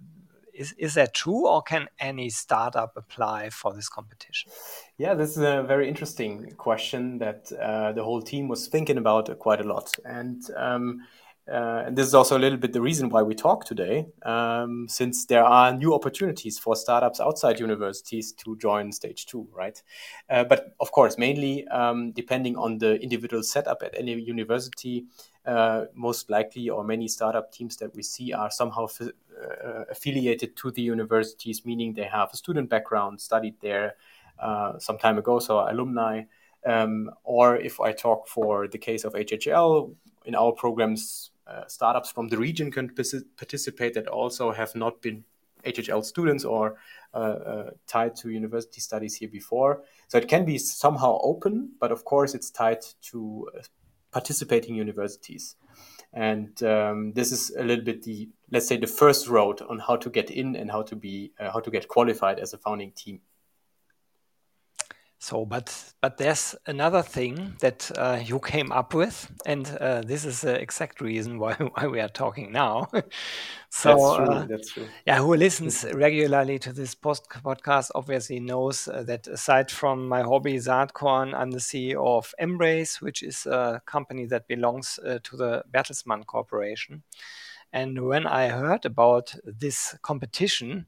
is, 0.54 0.74
is 0.78 0.94
that 0.96 1.14
true, 1.14 1.48
or 1.48 1.62
can 1.62 1.88
any 2.00 2.30
startup 2.30 2.96
apply 2.98 3.50
for 3.50 3.74
this 3.74 3.88
competition? 3.88 4.52
Yeah, 4.98 5.14
this 5.14 5.32
is 5.32 5.38
a 5.38 5.64
very 5.64 5.88
interesting 5.88 6.52
question 6.58 7.18
that 7.20 7.52
uh, 7.54 7.94
the 7.94 8.04
whole 8.04 8.22
team 8.22 8.48
was 8.48 8.68
thinking 8.68 8.98
about 8.98 9.38
quite 9.40 9.62
a 9.62 9.64
lot. 9.64 9.92
And 10.06 10.44
um, 10.58 11.08
uh, 11.52 11.84
and 11.86 11.98
this 11.98 12.08
is 12.08 12.16
also 12.16 12.38
a 12.38 12.40
little 12.40 12.58
bit 12.58 12.72
the 12.72 12.82
reason 12.82 13.10
why 13.10 13.22
we 13.22 13.36
talk 13.36 13.66
today, 13.66 14.06
um, 14.24 14.88
since 14.88 15.26
there 15.26 15.44
are 15.44 15.74
new 15.74 15.94
opportunities 15.94 16.58
for 16.58 16.76
startups 16.76 17.20
outside 17.20 17.60
universities 17.60 18.32
to 18.32 18.56
join 18.58 18.92
stage 18.92 19.26
two, 19.26 19.48
right? 19.52 19.82
Uh, 20.30 20.46
but 20.46 20.74
of 20.80 20.92
course, 20.92 21.18
mainly 21.18 21.68
um, 21.68 22.12
depending 22.12 22.56
on 22.56 22.78
the 22.78 23.02
individual 23.02 23.44
setup 23.44 23.84
at 23.84 23.94
any 23.98 24.14
university, 24.14 25.06
uh, 25.46 25.86
most 25.94 26.30
likely, 26.30 26.70
or 26.70 26.84
many 26.84 27.08
startup 27.08 27.52
teams 27.52 27.76
that 27.78 27.94
we 27.96 28.04
see 28.04 28.32
are 28.32 28.50
somehow 28.50 28.88
uh, 29.02 29.84
affiliated 29.90 30.56
to 30.56 30.72
the 30.72 30.82
universities, 30.82 31.66
meaning 31.66 31.94
they 31.94 32.04
have 32.04 32.30
a 32.32 32.38
student 32.38 32.70
background, 32.70 33.20
studied 33.20 33.56
there 33.62 33.96
uh, 34.40 34.80
some 34.80 34.98
time 34.98 35.18
ago, 35.18 35.40
so 35.40 35.60
alumni. 35.60 36.24
Um, 36.64 37.10
or 37.24 37.58
if 37.58 37.82
I 37.82 37.92
talk 37.92 38.28
for 38.28 38.68
the 38.68 38.78
case 38.78 39.04
of 39.04 39.14
HHL, 39.14 39.96
in 40.26 40.36
our 40.36 40.52
programs, 40.52 41.31
uh, 41.52 41.68
startups 41.68 42.12
from 42.12 42.28
the 42.30 42.38
region 42.38 42.72
can 42.72 42.90
participate 42.90 43.94
that 43.94 44.08
also 44.08 44.52
have 44.52 44.76
not 44.76 45.02
been 45.02 45.24
HHL 45.66 46.04
students 46.04 46.44
or 46.46 46.78
uh, 47.14 47.18
uh, 47.18 47.70
tied 47.88 48.16
to 48.18 48.30
university 48.30 48.82
studies 48.82 49.16
here 49.16 49.30
before. 49.30 49.84
So 50.08 50.18
it 50.18 50.28
can 50.28 50.46
be 50.46 50.58
somehow 50.58 51.20
open, 51.22 51.72
but 51.80 51.92
of 51.92 52.06
course 52.06 52.34
it's 52.34 52.50
tied 52.50 52.84
to 53.10 53.50
uh, 53.58 53.62
participating 54.12 54.76
universities. 54.76 55.56
And 56.14 56.62
um, 56.64 57.14
this 57.14 57.32
is 57.32 57.52
a 57.58 57.64
little 57.64 57.86
bit 57.86 58.04
the, 58.04 58.30
let's 58.52 58.68
say, 58.68 58.78
the 58.78 58.88
first 58.88 59.28
road 59.28 59.62
on 59.62 59.80
how 59.80 59.96
to 59.96 60.10
get 60.10 60.30
in 60.30 60.56
and 60.56 60.70
how 60.70 60.82
to 60.84 60.96
be, 60.96 61.32
uh, 61.40 61.52
how 61.52 61.60
to 61.62 61.72
get 61.72 61.88
qualified 61.88 62.40
as 62.40 62.54
a 62.54 62.58
founding 62.58 62.92
team. 62.92 63.22
So, 65.24 65.46
but 65.46 65.94
but 66.02 66.18
there's 66.18 66.56
another 66.66 67.04
thing 67.04 67.54
that 67.60 67.92
uh, 67.96 68.20
you 68.26 68.40
came 68.40 68.72
up 68.72 68.96
with, 68.96 69.32
and 69.46 69.68
uh, 69.80 70.02
this 70.02 70.26
is 70.26 70.42
the 70.42 70.60
exact 70.60 71.00
reason 71.00 71.38
why 71.38 71.54
why 71.74 71.86
we 71.86 72.00
are 72.00 72.10
talking 72.10 72.52
now. 72.52 72.88
so, 73.70 73.90
that's 73.90 74.16
true. 74.16 74.26
Uh, 74.26 74.46
that's 74.48 74.70
true. 74.72 74.88
Yeah, 75.06 75.20
who 75.20 75.36
listens 75.36 75.86
regularly 75.94 76.58
to 76.60 76.74
this 76.74 76.96
post 76.96 77.30
podcast 77.30 77.92
obviously 77.94 78.40
knows 78.40 78.88
uh, 78.88 79.04
that 79.04 79.28
aside 79.28 79.70
from 79.70 80.08
my 80.08 80.24
hobby 80.24 80.56
Saatkorn, 80.56 81.36
I'm 81.36 81.52
the 81.52 81.60
CEO 81.60 82.04
of 82.18 82.34
Embrace, 82.40 83.00
which 83.00 83.22
is 83.22 83.46
a 83.46 83.80
company 83.86 84.26
that 84.26 84.48
belongs 84.48 85.00
uh, 85.06 85.20
to 85.24 85.38
the 85.38 85.64
Bertelsmann 85.72 86.26
Corporation. 86.26 87.04
And 87.72 88.08
when 88.08 88.26
I 88.26 88.48
heard 88.48 88.86
about 88.86 89.36
this 89.46 89.96
competition, 90.02 90.88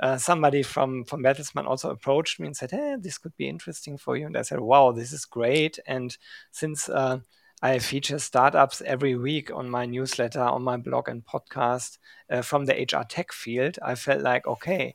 uh, 0.00 0.16
somebody 0.16 0.62
from 0.62 1.04
from 1.04 1.22
Bertelsmann 1.22 1.66
also 1.66 1.90
approached 1.90 2.38
me 2.38 2.46
and 2.46 2.56
said, 2.56 2.70
"Hey, 2.70 2.96
this 2.98 3.18
could 3.18 3.36
be 3.36 3.48
interesting 3.48 3.98
for 3.98 4.16
you." 4.16 4.26
And 4.26 4.36
I 4.36 4.42
said, 4.42 4.60
"Wow, 4.60 4.92
this 4.92 5.12
is 5.12 5.24
great!" 5.24 5.78
And 5.86 6.16
since 6.50 6.88
uh, 6.88 7.18
I 7.60 7.80
feature 7.80 8.20
startups 8.20 8.80
every 8.82 9.16
week 9.16 9.50
on 9.52 9.68
my 9.68 9.84
newsletter, 9.86 10.40
on 10.42 10.62
my 10.62 10.76
blog 10.76 11.08
and 11.08 11.24
podcast 11.24 11.98
uh, 12.30 12.42
from 12.42 12.66
the 12.66 12.74
HR 12.74 13.04
tech 13.08 13.32
field, 13.32 13.78
I 13.82 13.96
felt 13.96 14.22
like, 14.22 14.46
okay, 14.46 14.94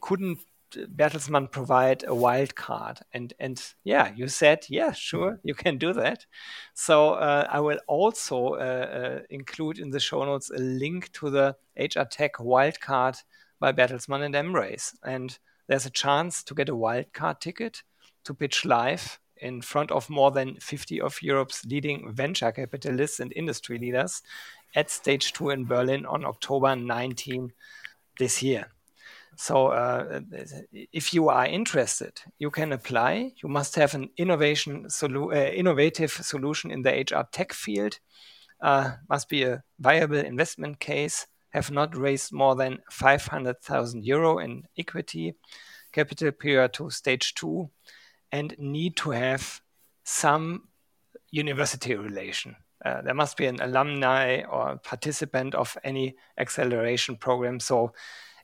couldn't 0.00 0.40
Bertelsmann 0.72 1.52
provide 1.52 2.02
a 2.04 2.14
wild 2.14 2.56
card? 2.56 2.98
And 3.12 3.32
and 3.38 3.62
yeah, 3.84 4.12
you 4.16 4.26
said, 4.26 4.66
yeah, 4.68 4.90
sure, 4.90 5.38
you 5.44 5.54
can 5.54 5.78
do 5.78 5.92
that. 5.92 6.26
So 6.74 7.12
uh, 7.12 7.46
I 7.48 7.60
will 7.60 7.78
also 7.86 8.54
uh, 8.54 8.56
uh, 8.58 9.20
include 9.30 9.78
in 9.78 9.90
the 9.90 10.00
show 10.00 10.24
notes 10.24 10.50
a 10.50 10.58
link 10.58 11.12
to 11.12 11.30
the 11.30 11.56
HR 11.76 12.04
Tech 12.10 12.34
wildcard 12.34 13.22
by 13.60 13.72
Bertelsmann 13.72 14.24
and 14.24 14.34
Embrace. 14.34 14.96
And 15.04 15.38
there's 15.68 15.86
a 15.86 15.90
chance 15.90 16.42
to 16.44 16.54
get 16.54 16.68
a 16.68 16.74
wildcard 16.74 17.40
ticket 17.40 17.82
to 18.24 18.34
pitch 18.34 18.64
live 18.64 19.20
in 19.36 19.62
front 19.62 19.90
of 19.90 20.10
more 20.10 20.30
than 20.30 20.56
50 20.56 21.00
of 21.00 21.22
Europe's 21.22 21.64
leading 21.64 22.12
venture 22.12 22.52
capitalists 22.52 23.20
and 23.20 23.32
industry 23.34 23.78
leaders 23.78 24.22
at 24.74 24.90
Stage 24.90 25.32
2 25.32 25.50
in 25.50 25.64
Berlin 25.64 26.06
on 26.06 26.24
October 26.24 26.76
19 26.76 27.52
this 28.18 28.42
year. 28.42 28.66
So, 29.36 29.68
uh, 29.68 30.20
if 30.92 31.14
you 31.14 31.30
are 31.30 31.46
interested, 31.46 32.20
you 32.38 32.50
can 32.50 32.72
apply. 32.72 33.32
You 33.42 33.48
must 33.48 33.74
have 33.76 33.94
an 33.94 34.10
innovation 34.18 34.86
solu- 34.86 35.34
uh, 35.34 35.52
innovative 35.52 36.10
solution 36.10 36.70
in 36.70 36.82
the 36.82 36.90
HR 36.90 37.26
tech 37.32 37.52
field. 37.52 37.98
Uh, 38.60 38.92
must 39.08 39.28
be 39.30 39.44
a 39.44 39.62
viable 39.78 40.18
investment 40.18 40.78
case 40.78 41.26
have 41.50 41.70
not 41.70 41.96
raised 41.96 42.32
more 42.32 42.54
than 42.54 42.78
500,000 42.90 44.04
euro 44.04 44.38
in 44.38 44.64
equity 44.78 45.34
capital 45.92 46.30
prior 46.32 46.68
to 46.68 46.90
stage 46.90 47.34
two 47.34 47.68
and 48.32 48.54
need 48.58 48.96
to 48.96 49.10
have 49.10 49.60
some 50.04 50.68
university 51.30 51.94
relation. 51.94 52.56
Uh, 52.84 53.02
there 53.02 53.14
must 53.14 53.36
be 53.36 53.46
an 53.46 53.60
alumni 53.60 54.42
or 54.42 54.78
participant 54.78 55.54
of 55.54 55.76
any 55.84 56.16
acceleration 56.38 57.16
program. 57.16 57.60
So, 57.60 57.92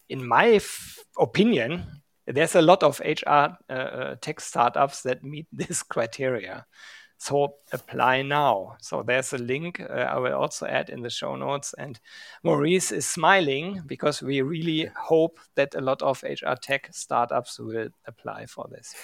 in 0.08 0.26
my 0.26 0.50
f- 0.50 0.98
opinion, 1.18 2.02
there's 2.26 2.54
a 2.54 2.62
lot 2.62 2.82
of 2.82 3.00
HR 3.00 3.56
uh, 3.70 3.72
uh, 3.72 4.14
tech 4.20 4.40
startups 4.40 5.02
that 5.02 5.24
meet 5.24 5.46
this 5.52 5.82
criteria. 5.82 6.66
So 7.18 7.54
apply 7.72 8.22
now. 8.22 8.76
So 8.80 9.02
there's 9.02 9.32
a 9.32 9.38
link 9.38 9.80
uh, 9.80 9.92
I 9.92 10.18
will 10.18 10.34
also 10.34 10.66
add 10.66 10.90
in 10.90 11.02
the 11.02 11.10
show 11.10 11.34
notes. 11.36 11.74
And 11.78 11.98
Maurice 12.42 12.92
is 12.92 13.06
smiling 13.06 13.82
because 13.86 14.22
we 14.22 14.42
really 14.42 14.90
hope 14.96 15.38
that 15.54 15.74
a 15.74 15.80
lot 15.80 16.02
of 16.02 16.22
HR 16.22 16.54
tech 16.60 16.88
startups 16.92 17.58
will 17.58 17.88
apply 18.06 18.46
for 18.46 18.66
this. 18.70 18.94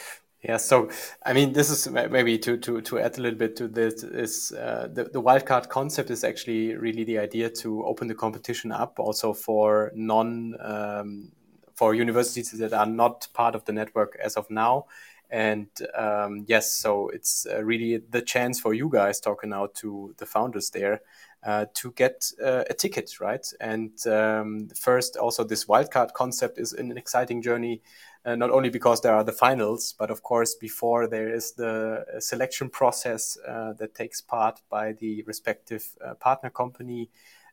Yeah, 0.42 0.56
so 0.56 0.90
I 1.24 1.32
mean, 1.34 1.52
this 1.52 1.70
is 1.70 1.88
maybe 1.88 2.36
to 2.38 2.56
to 2.56 2.80
to 2.80 2.98
add 2.98 3.16
a 3.16 3.20
little 3.20 3.38
bit 3.38 3.54
to 3.56 3.68
this 3.68 4.02
is 4.02 4.52
uh, 4.52 4.88
the 4.92 5.04
the 5.04 5.22
wildcard 5.22 5.68
concept 5.68 6.10
is 6.10 6.24
actually 6.24 6.74
really 6.74 7.04
the 7.04 7.18
idea 7.18 7.48
to 7.48 7.84
open 7.84 8.08
the 8.08 8.14
competition 8.14 8.72
up 8.72 8.98
also 8.98 9.32
for 9.32 9.92
non 9.94 10.56
um, 10.60 11.30
for 11.74 11.94
universities 11.94 12.58
that 12.58 12.72
are 12.72 12.86
not 12.86 13.28
part 13.34 13.54
of 13.54 13.64
the 13.66 13.72
network 13.72 14.16
as 14.20 14.36
of 14.36 14.50
now, 14.50 14.86
And 15.32 15.68
um, 15.94 16.44
yes, 16.46 16.74
so 16.74 17.08
it's 17.08 17.46
uh, 17.50 17.64
really 17.64 17.96
the 18.10 18.20
chance 18.20 18.60
for 18.60 18.74
you 18.74 18.90
guys 18.90 19.18
talking 19.18 19.54
out 19.54 19.74
to 19.76 20.14
the 20.18 20.26
founders 20.26 20.68
there 20.68 21.00
uh, 21.42 21.64
to 21.72 21.90
get 21.92 22.30
uh, 22.44 22.64
a 22.68 22.74
ticket, 22.74 23.18
right? 23.18 23.44
And 23.58 23.92
um, 24.06 24.68
first, 24.78 25.16
also 25.16 25.42
this 25.42 25.64
wildcard 25.64 26.12
concept 26.12 26.58
is 26.58 26.74
an 26.74 26.98
exciting 26.98 27.40
journey, 27.40 27.80
uh, 28.26 28.36
not 28.36 28.50
only 28.50 28.68
because 28.68 29.00
there 29.00 29.14
are 29.14 29.24
the 29.24 29.32
finals, 29.32 29.94
but 29.98 30.10
of 30.10 30.22
course 30.22 30.54
before 30.54 31.06
there 31.06 31.34
is 31.34 31.52
the 31.52 32.04
uh, 32.14 32.20
selection 32.20 32.68
process 32.68 33.38
uh, 33.48 33.72
that 33.78 33.94
takes 33.94 34.20
part 34.20 34.60
by 34.68 34.92
the 34.92 35.22
respective 35.22 35.96
partner 36.20 36.50
company. 36.50 37.08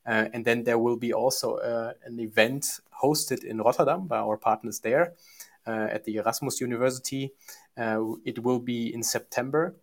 and 0.05 0.43
then 0.43 0.63
there 0.63 0.79
will 0.79 0.97
be 0.97 1.13
also 1.13 1.57
an 2.03 2.19
event 2.19 2.81
hosted 3.01 3.43
in 3.43 3.59
Rotterdam 3.59 4.07
by 4.07 4.17
our 4.17 4.37
partners 4.37 4.79
there 4.79 5.13
at 5.67 6.03
the 6.03 6.15
Erasmus 6.15 6.61
University 6.61 7.33
uh, 7.77 8.01
it 8.25 8.43
will 8.43 8.59
be 8.59 8.93
in 8.93 9.03
September 9.03 9.75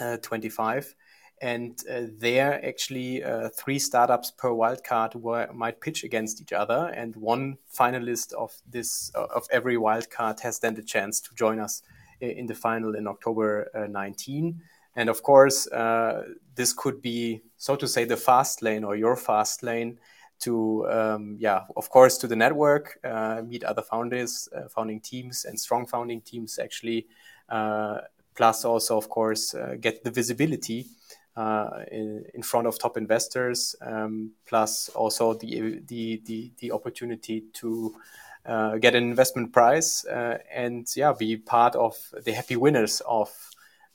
uh, 0.00 0.16
25 0.18 0.94
and 1.40 1.82
uh, 1.90 2.02
there 2.18 2.64
actually 2.66 3.22
uh, 3.22 3.48
three 3.50 3.78
startups 3.78 4.30
per 4.32 4.50
wildcard 4.50 5.14
were, 5.14 5.48
might 5.52 5.80
pitch 5.80 6.02
against 6.04 6.40
each 6.40 6.52
other 6.52 6.92
and 6.96 7.14
one 7.16 7.58
finalist 7.72 8.32
of 8.32 8.52
this 8.68 9.12
uh, 9.14 9.26
of 9.34 9.46
every 9.50 9.76
wildcard 9.76 10.40
has 10.40 10.58
then 10.58 10.74
the 10.74 10.82
chance 10.82 11.20
to 11.20 11.34
join 11.34 11.60
us 11.60 11.82
in 12.20 12.46
the 12.46 12.54
final 12.54 12.96
in 12.96 13.06
october 13.06 13.70
uh, 13.74 13.86
19 13.86 14.60
and 14.96 15.08
of 15.08 15.22
course 15.22 15.68
this 16.56 16.72
could 16.72 17.00
be 17.00 17.40
so 17.56 17.76
to 17.76 17.86
say 17.86 18.04
the 18.04 18.16
fast 18.16 18.62
lane 18.62 18.82
or 18.82 18.96
your 18.96 19.14
fast 19.14 19.62
lane 19.62 19.98
to 20.40 20.88
um, 20.88 21.36
yeah 21.38 21.62
of 21.76 21.90
course 21.90 22.18
to 22.18 22.26
the 22.26 22.36
network 22.36 22.98
uh, 23.04 23.42
meet 23.46 23.64
other 23.64 23.82
founders 23.82 24.48
uh, 24.54 24.68
founding 24.68 25.00
teams 25.00 25.44
and 25.44 25.58
strong 25.58 25.86
founding 25.86 26.20
teams 26.20 26.58
actually 26.58 27.06
uh, 27.48 27.98
plus 28.34 28.64
also 28.64 28.96
of 28.96 29.08
course 29.08 29.54
uh, 29.54 29.74
get 29.80 30.04
the 30.04 30.10
visibility 30.10 30.86
uh, 31.36 31.84
in, 31.92 32.24
in, 32.34 32.42
front 32.42 32.66
of 32.66 32.78
top 32.78 32.96
investors 32.96 33.76
um, 33.80 34.32
plus 34.44 34.88
also 34.90 35.34
the, 35.34 35.80
the 35.86 36.20
the 36.24 36.50
the 36.58 36.72
opportunity 36.72 37.44
to 37.52 37.94
get 38.80 38.94
an 38.94 39.02
investment 39.02 39.52
prize 39.52 40.06
and 40.50 40.88
yeah 40.96 41.12
be 41.12 41.36
part 41.36 41.74
of 41.74 41.94
the 42.24 42.32
happy 42.32 42.56
winners 42.56 43.02
of 43.06 43.30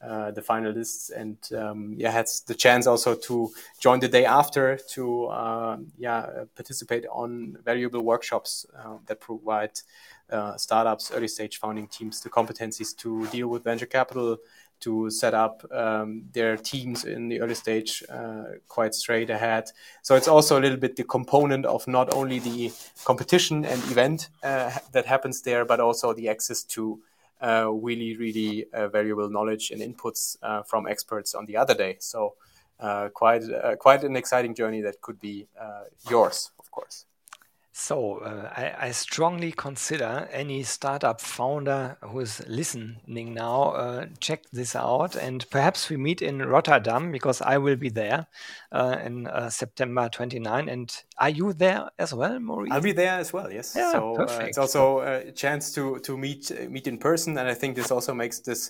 uh, 0.03 0.31
the 0.31 0.41
finalists, 0.41 1.10
and 1.15 1.38
um, 1.57 1.93
yeah, 1.98 2.12
had 2.12 2.27
the 2.48 2.53
chance 2.53 2.88
also 2.88 3.15
to 3.15 3.50
join 3.79 4.00
the 4.01 4.07
day 4.10 4.25
after 4.25 4.77
to 4.89 5.25
uh, 5.27 5.77
yeah 5.98 6.43
participate 6.55 7.05
on 7.10 7.57
valuable 7.63 8.01
workshops 8.01 8.65
uh, 8.77 8.98
that 9.05 9.22
provide 9.22 9.79
uh, 10.29 10.57
startups, 10.57 11.12
early 11.13 11.29
stage 11.29 11.57
founding 11.57 11.88
teams 11.88 12.19
the 12.19 12.29
competencies 12.29 12.95
to 12.98 13.25
deal 13.27 13.48
with 13.48 13.63
venture 13.63 13.86
capital, 13.86 14.38
to 14.81 15.10
set 15.10 15.33
up 15.33 15.65
um, 15.72 16.24
their 16.33 16.57
teams 16.57 17.05
in 17.05 17.29
the 17.29 17.39
early 17.39 17.55
stage 17.55 18.03
uh, 18.10 18.43
quite 18.67 18.93
straight 18.93 19.29
ahead. 19.29 19.72
So 20.01 20.15
it's 20.15 20.27
also 20.27 20.60
a 20.60 20.62
little 20.62 20.79
bit 20.79 20.98
the 20.98 21.05
component 21.05 21.65
of 21.65 21.88
not 21.88 22.13
only 22.13 22.39
the 22.39 22.74
competition 23.05 23.63
and 23.63 23.81
event 23.83 24.27
that 24.41 25.05
happens 25.05 25.43
there, 25.43 25.63
but 25.63 25.79
also 25.79 26.13
the 26.13 26.27
access 26.27 26.63
to 26.63 27.00
really, 27.72 28.16
really 28.18 28.66
uh, 28.74 28.88
valuable 28.88 29.30
knowledge 29.30 29.72
and 29.72 29.82
inputs 29.82 30.38
uh, 30.42 30.64
from 30.64 30.88
experts 30.88 31.36
on 31.36 31.46
the 31.46 31.58
other 31.58 31.74
day. 31.74 31.98
So, 32.00 32.36
quite, 33.14 33.44
quite 33.80 34.04
an 34.04 34.16
exciting 34.16 34.56
journey 34.56 34.82
that 34.82 35.02
could 35.02 35.20
be 35.20 35.48
yours, 36.10 36.52
of 36.60 36.72
course. 36.72 37.06
So 37.75 38.20
uh, 38.20 38.53
I, 38.56 38.88
I, 38.88 38.92
strongly 38.92 39.51
consider 39.51 40.30
any 40.32 40.62
startup 40.62 41.20
founder 41.20 41.98
who 42.01 42.20
is 42.20 42.39
listening 42.48 43.34
now 43.34 43.72
uh, 43.72 44.06
check 44.20 44.44
this 44.53 44.75
out, 44.75 45.15
and 45.15 45.44
perhaps 45.50 45.89
we 45.89 45.98
meet 45.98 46.22
in 46.22 46.38
Rotterdam 46.38 47.12
because 47.12 47.42
I 47.42 47.58
will 47.58 47.75
be 47.75 47.89
there 47.89 48.27
uh, 48.72 48.98
in 49.03 49.25
uh, 49.25 49.50
September 49.50 50.07
29. 50.07 50.70
And 50.70 50.96
are 51.18 51.29
you 51.29 51.51
there 51.51 51.90
as 51.98 52.14
well, 52.14 52.40
Maurice? 52.40 52.72
I'll 52.72 52.79
be 52.79 52.92
there 52.92 53.18
as 53.20 53.33
well. 53.33 53.51
Yes. 53.51 53.74
Yeah, 53.75 53.92
so 53.92 54.18
uh, 54.18 54.46
it's 54.48 54.59
also 54.59 55.00
a 55.00 55.31
chance 55.31 55.74
to 55.74 55.98
to 56.01 56.16
meet 56.16 56.51
meet 56.70 56.86
in 56.86 57.00
person, 57.00 57.40
and 57.40 57.50
I 57.50 57.55
think 57.55 57.75
this 57.75 57.90
also 57.90 58.14
makes 58.14 58.38
this 58.38 58.70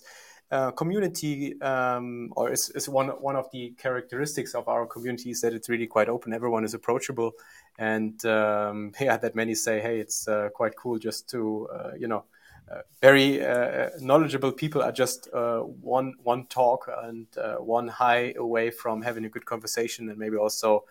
uh, 0.51 0.69
community 0.71 1.59
um, 1.61 2.31
or 2.35 2.51
is, 2.51 2.69
is 2.75 2.87
one 2.87 3.07
one 3.07 3.35
of 3.35 3.49
the 3.51 3.73
characteristics 3.77 4.53
of 4.53 4.67
our 4.67 4.85
community 4.85 5.31
is 5.31 5.41
that 5.41 5.51
it's 5.51 5.67
really 5.67 5.87
quite 5.87 6.09
open. 6.09 6.31
Everyone 6.31 6.63
is 6.63 6.75
approachable, 6.75 7.31
and 7.79 8.23
um, 8.25 8.91
yeah, 9.01 9.17
that 9.17 9.35
many 9.35 9.55
say, 9.55 9.79
hey, 9.79 9.99
it's 9.99 10.27
uh, 10.27 10.49
quite 10.53 10.75
cool 10.75 10.99
just 10.99 11.29
to 11.31 11.67
uh, 11.73 11.91
you 11.97 12.07
know. 12.07 12.25
Uh, 12.71 12.81
very 13.01 13.45
uh, 13.45 13.89
knowledgeable 13.99 14.51
people 14.51 14.81
are 14.81 14.91
just 14.91 15.27
one 15.33 16.13
one 16.23 16.45
talk 16.45 16.89
and 17.03 17.27
one 17.59 17.87
high 17.89 18.33
away 18.37 18.71
from 18.71 19.01
having 19.01 19.25
a 19.25 19.29
good 19.29 19.45
conversation 19.45 20.07
and 20.09 20.17
maybe 20.17 20.37
also 20.37 20.85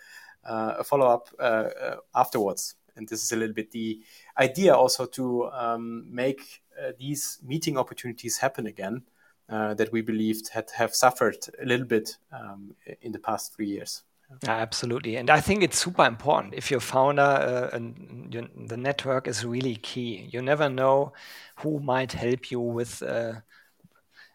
a 0.45 0.85
follow 0.85 1.07
up 1.07 1.29
afterwards. 2.15 2.75
And 2.95 3.09
this 3.09 3.25
is 3.25 3.33
a 3.33 3.37
little 3.37 3.55
bit 3.55 3.71
the 3.71 4.03
idea 4.39 4.75
also 4.75 5.07
to 5.07 5.47
um, 5.47 6.05
make 6.11 6.63
these 6.99 7.39
meeting 7.43 7.79
opportunities 7.79 8.37
happen 8.37 8.67
again 8.67 9.03
uh, 9.53 9.75
that 9.75 9.93
we 9.93 10.01
believed 10.01 10.49
had 10.49 10.71
have 10.71 10.95
suffered 10.95 11.37
a 11.61 11.67
little 11.67 11.87
bit 11.87 12.17
um, 12.33 12.75
in 13.03 13.13
the 13.13 13.19
past 13.19 13.55
three 13.55 13.69
years. 13.69 14.03
Yeah, 14.43 14.57
absolutely, 14.57 15.17
and 15.17 15.29
I 15.29 15.41
think 15.41 15.63
it's 15.63 15.79
super 15.79 16.07
important. 16.07 16.55
If 16.55 16.71
you're 16.71 16.81
founder, 16.81 17.23
uh, 17.23 17.69
and 17.77 18.49
the 18.67 18.79
network 18.79 19.29
is 19.29 19.45
really 19.45 19.77
key. 19.77 20.27
You 20.33 20.41
never 20.41 20.71
know 20.71 21.13
who 21.57 21.81
might 21.81 22.13
help 22.13 22.51
you 22.51 22.61
with 22.61 23.03
uh, 23.03 23.41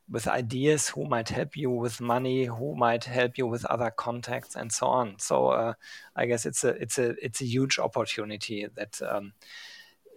with 0.07 0.27
ideas, 0.27 0.89
who 0.89 1.05
might 1.05 1.29
help 1.29 1.57
you 1.57 1.71
with 1.71 1.99
money, 1.99 2.45
who 2.45 2.75
might 2.75 3.05
help 3.05 3.39
you 3.39 3.47
with 3.47 3.65
other 3.65 3.89
contacts, 3.89 4.55
and 4.55 4.71
so 4.71 4.85
on. 4.85 5.17
So 5.17 5.47
uh, 5.47 5.73
I 6.15 6.27
guess 6.27 6.45
it's 6.45 6.63
a 6.63 6.69
it's 6.69 6.99
a 6.99 7.15
it's 7.25 7.41
a 7.41 7.45
huge 7.45 7.79
opportunity 7.79 8.67
that. 8.75 9.01
Um, 9.01 9.33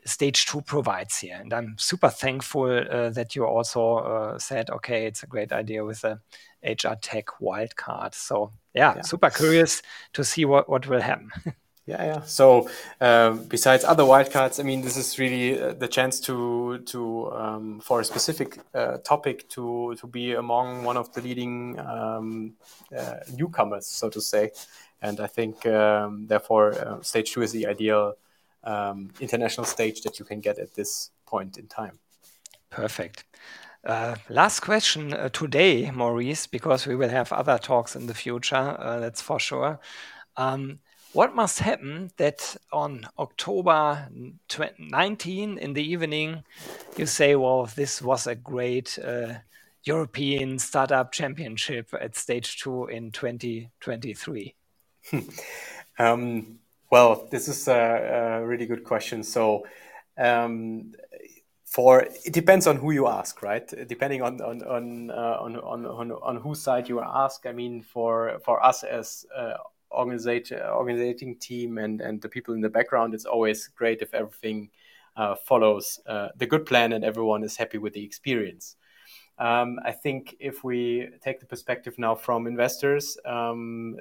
stage 0.05 0.47
two 0.47 0.63
provides 0.63 1.19
here. 1.19 1.39
And 1.41 1.53
I'm 1.53 1.77
super 1.79 2.09
thankful 2.09 2.71
uh, 2.71 3.11
that 3.11 3.35
you 3.35 3.45
also 3.45 3.97
uh, 3.97 4.39
said, 4.39 4.71
okay, 4.71 5.07
it's 5.07 5.23
a 5.23 5.27
great 5.27 5.53
idea 5.53 5.85
with 5.85 6.01
the 6.03 6.21
HR 6.63 6.95
Tech 7.01 7.27
wildcard. 7.41 8.15
So 8.15 8.53
yeah, 8.75 8.97
yeah, 8.97 9.03
super 9.03 9.31
curious 9.31 9.83
to 10.13 10.25
see 10.25 10.45
what, 10.45 10.69
what 10.69 10.87
will 10.87 11.01
happen. 11.01 11.31
yeah, 11.87 12.05
yeah. 12.05 12.23
So 12.23 12.69
um, 13.01 13.45
besides 13.45 13.85
other 13.85 14.05
wildcards, 14.05 14.61
I 14.61 14.63
mean, 14.63 14.83
this 14.83 14.97
is 14.97 15.19
really 15.19 15.61
uh, 15.61 15.73
the 15.73 15.89
chance 15.89 16.21
to 16.21 16.79
to 16.87 17.33
um, 17.33 17.81
for 17.81 18.01
a 18.01 18.05
specific 18.05 18.59
uh, 18.75 18.99
topic 18.99 19.49
to 19.51 19.97
to 19.97 20.07
be 20.07 20.35
among 20.35 20.85
one 20.85 20.97
of 20.97 21.13
the 21.13 21.21
leading 21.21 21.79
um, 21.81 22.55
uh, 22.97 23.17
newcomers, 23.33 23.87
so 23.87 24.09
to 24.09 24.21
say. 24.21 24.51
And 25.03 25.19
I 25.19 25.27
think 25.27 25.65
um, 25.67 26.27
therefore 26.27 26.75
uh, 26.75 27.03
stage 27.03 27.33
two 27.33 27.43
is 27.43 27.53
the 27.53 27.67
ideal 27.67 28.15
um, 28.65 29.11
international 29.21 29.67
stage 29.67 30.03
that 30.03 30.19
you 30.19 30.25
can 30.25 30.41
get 30.41 30.59
at 30.59 30.75
this 30.75 31.11
point 31.27 31.59
in 31.59 31.67
time. 31.67 31.99
Perfect. 32.71 33.25
Uh, 33.85 34.15
last 34.29 34.61
question 34.61 35.15
uh, 35.15 35.29
today, 35.31 35.91
Maurice, 35.91 36.47
because 36.47 36.87
we 36.87 36.95
will 36.95 37.09
have 37.09 37.33
other 37.33 37.59
talks 37.59 37.97
in 37.97 38.07
the 38.07 38.15
future, 38.15 38.77
uh, 38.79 39.01
that's 39.01 39.23
for 39.23 39.41
sure. 39.41 39.81
Um, 40.37 40.81
what 41.13 41.35
must 41.35 41.59
happen 41.59 42.11
that 42.19 42.57
on 42.73 43.07
October 43.19 44.09
19 44.79 45.59
in 45.59 45.73
the 45.73 45.83
evening, 45.83 46.45
you 46.97 47.07
say, 47.07 47.35
well, 47.35 47.67
this 47.75 48.01
was 48.01 48.27
a 48.27 48.35
great 48.37 48.97
uh, 49.03 49.35
European 49.85 50.59
Startup 50.59 51.11
Championship 51.11 51.93
at 52.01 52.17
stage 52.17 52.61
two 52.61 52.87
in 52.87 53.11
2023? 53.11 54.55
um, 55.99 56.59
well, 56.91 57.29
this 57.31 57.49
is 57.49 57.69
a, 57.69 58.41
a 58.43 58.47
really 58.47 58.67
good 58.67 58.85
question. 58.85 59.23
So, 59.23 59.67
um, 60.19 60.93
for 61.65 62.01
it 62.01 62.33
depends 62.33 62.67
on 62.67 62.77
who 62.77 62.91
you 62.91 63.07
ask, 63.07 63.43
right? 63.43 63.67
Depending 63.87 64.23
on 64.23 64.41
on 64.41 64.63
on 64.63 65.11
uh, 65.11 65.37
on, 65.41 65.57
on, 65.57 66.11
on, 66.11 66.37
whose 66.37 66.61
side 66.61 66.89
you 66.89 67.01
ask. 67.01 67.47
I 67.47 67.53
mean, 67.53 67.81
for 67.81 68.41
for 68.45 68.63
us 68.65 68.83
as 68.83 69.25
uh, 69.37 69.55
organizing 69.91 71.37
team 71.37 71.79
and 71.79 72.01
and 72.01 72.21
the 72.21 72.29
people 72.29 72.55
in 72.55 72.61
the 72.61 72.69
background, 72.69 73.15
it's 73.15 73.25
always 73.25 73.69
great 73.69 74.03
if 74.03 74.13
everything 74.15 74.71
uh, 75.17 75.37
follows 75.37 76.01
uh, 76.07 76.29
the 76.37 76.47
good 76.47 76.67
plan 76.67 76.93
and 76.93 77.05
everyone 77.05 77.45
is 77.45 77.57
happy 77.57 77.79
with 77.79 77.93
the 77.93 78.05
experience. 78.05 78.77
Um, 79.39 79.79
I 79.85 79.93
think 79.93 80.37
if 80.41 80.65
we 80.65 81.09
take 81.23 81.41
the 81.41 81.47
perspective 81.47 81.99
now 81.99 82.15
from 82.15 82.47
investors, 82.47 83.17
um, 83.25 83.97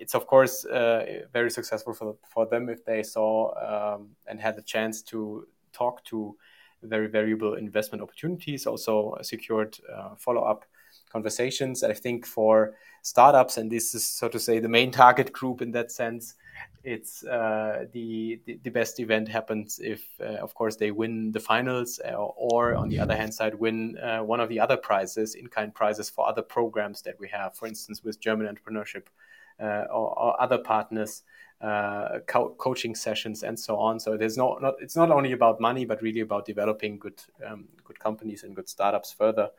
it's 0.00 0.14
of 0.14 0.26
course 0.26 0.64
uh, 0.64 1.22
very 1.32 1.50
successful 1.50 1.92
for, 1.92 2.16
for 2.28 2.46
them 2.46 2.68
if 2.68 2.84
they 2.84 3.02
saw 3.02 3.94
um, 3.94 4.08
and 4.26 4.40
had 4.40 4.56
the 4.56 4.62
chance 4.62 5.02
to 5.02 5.46
talk 5.72 6.02
to 6.04 6.36
very 6.82 7.08
valuable 7.08 7.54
investment 7.54 8.02
opportunities, 8.02 8.66
also 8.66 9.16
secured 9.22 9.76
uh, 9.94 10.14
follow 10.16 10.42
up 10.42 10.64
conversations. 11.12 11.82
I 11.82 11.92
think 11.92 12.24
for 12.24 12.74
startups, 13.02 13.58
and 13.58 13.70
this 13.70 13.94
is 13.94 14.06
so 14.06 14.28
to 14.28 14.38
say 14.38 14.58
the 14.58 14.68
main 14.68 14.90
target 15.02 15.32
group 15.32 15.60
in 15.60 15.70
that 15.72 15.92
sense, 15.92 16.34
it's 16.82 17.22
uh, 17.24 17.84
the, 17.92 18.40
the, 18.46 18.58
the 18.62 18.70
best 18.70 19.00
event 19.00 19.28
happens 19.28 19.78
if, 19.82 20.02
uh, 20.20 20.36
of 20.36 20.54
course, 20.54 20.76
they 20.76 20.90
win 20.90 21.30
the 21.32 21.40
finals, 21.40 22.00
uh, 22.06 22.14
or 22.14 22.74
on 22.74 22.88
the 22.88 22.98
other 22.98 23.14
hand 23.14 23.34
side, 23.34 23.54
win 23.54 23.98
uh, 23.98 24.20
one 24.20 24.40
of 24.40 24.48
the 24.48 24.58
other 24.58 24.78
prizes, 24.78 25.34
in-kind 25.34 25.74
prizes 25.74 26.08
for 26.08 26.26
other 26.26 26.42
programs 26.42 27.02
that 27.02 27.20
we 27.20 27.28
have, 27.28 27.54
for 27.54 27.66
instance, 27.66 28.02
with 28.02 28.18
German 28.18 28.46
entrepreneurship 28.46 29.04
or, 29.90 30.18
or, 30.18 30.40
other 30.40 30.58
partners, 30.58 31.22
uh, 31.60 32.20
co- 32.26 32.54
coaching 32.58 32.94
sessions, 32.94 33.42
and 33.42 33.58
so 33.58 33.76
on. 33.76 34.00
So 34.00 34.16
there's 34.16 34.36
no, 34.36 34.58
not 34.60 34.74
it's 34.80 34.96
not 34.96 35.10
only 35.10 35.32
about 35.32 35.60
money, 35.60 35.84
but 35.84 36.02
really 36.02 36.20
about 36.20 36.46
developing 36.46 36.98
good 36.98 37.22
um, 37.46 37.68
good 37.84 37.98
companies 37.98 38.44
and 38.44 38.56
good 38.56 38.68
startups 38.68 39.12
further. 39.12 39.50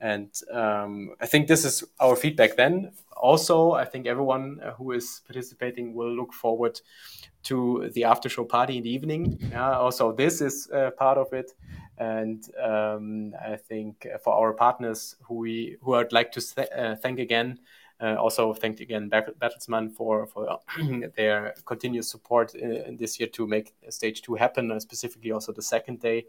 And 0.00 0.30
um, 0.52 1.14
I 1.20 1.26
think 1.26 1.48
this 1.48 1.64
is 1.64 1.82
our 1.98 2.14
feedback 2.14 2.56
then. 2.56 2.92
Also, 3.16 3.72
I 3.72 3.84
think 3.84 4.06
everyone 4.06 4.60
uh, 4.62 4.72
who 4.72 4.92
is 4.92 5.22
participating 5.26 5.92
will 5.92 6.14
look 6.14 6.32
forward 6.32 6.80
to 7.44 7.90
the 7.94 8.04
after 8.04 8.28
show 8.28 8.44
party 8.44 8.76
in 8.76 8.84
the 8.84 8.90
evening. 8.90 9.38
Yeah, 9.50 9.76
also, 9.76 10.12
this 10.12 10.40
is 10.40 10.70
uh, 10.70 10.90
part 10.92 11.18
of 11.18 11.32
it. 11.32 11.52
And 11.98 12.44
um, 12.62 13.34
I 13.44 13.56
think 13.56 14.06
for 14.22 14.34
our 14.34 14.52
partners 14.52 15.16
who 15.22 15.34
we 15.34 15.76
who 15.82 15.94
I'd 15.94 16.12
like 16.12 16.30
to 16.32 16.40
th- 16.40 16.68
uh, 16.76 16.94
thank 16.94 17.18
again, 17.18 17.58
uh, 18.00 18.14
also 18.14 18.54
thank 18.54 18.80
again 18.80 19.10
Bertelsmann 19.10 19.90
for 19.92 20.26
for 20.26 20.60
their 21.16 21.54
continuous 21.64 22.10
support 22.10 22.54
in, 22.54 22.96
this 22.96 23.18
year 23.18 23.28
to 23.30 23.46
make 23.46 23.74
stage 23.90 24.22
two 24.22 24.34
happen, 24.34 24.70
uh, 24.70 24.80
specifically 24.80 25.32
also 25.32 25.52
the 25.52 25.62
second 25.62 26.00
day 26.00 26.26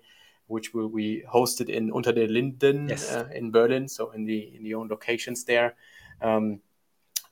which 0.49 0.73
will 0.73 0.89
be 0.89 1.23
hosted 1.31 1.69
in 1.69 1.91
Unter 1.93 2.11
den 2.11 2.33
Linden 2.33 2.89
yes. 2.89 3.11
uh, 3.11 3.29
in 3.33 3.51
Berlin, 3.51 3.87
so 3.87 4.09
in 4.11 4.25
the 4.25 4.55
in 4.55 4.63
the 4.63 4.73
own 4.73 4.87
locations 4.87 5.43
there. 5.45 5.75
Um, 6.21 6.61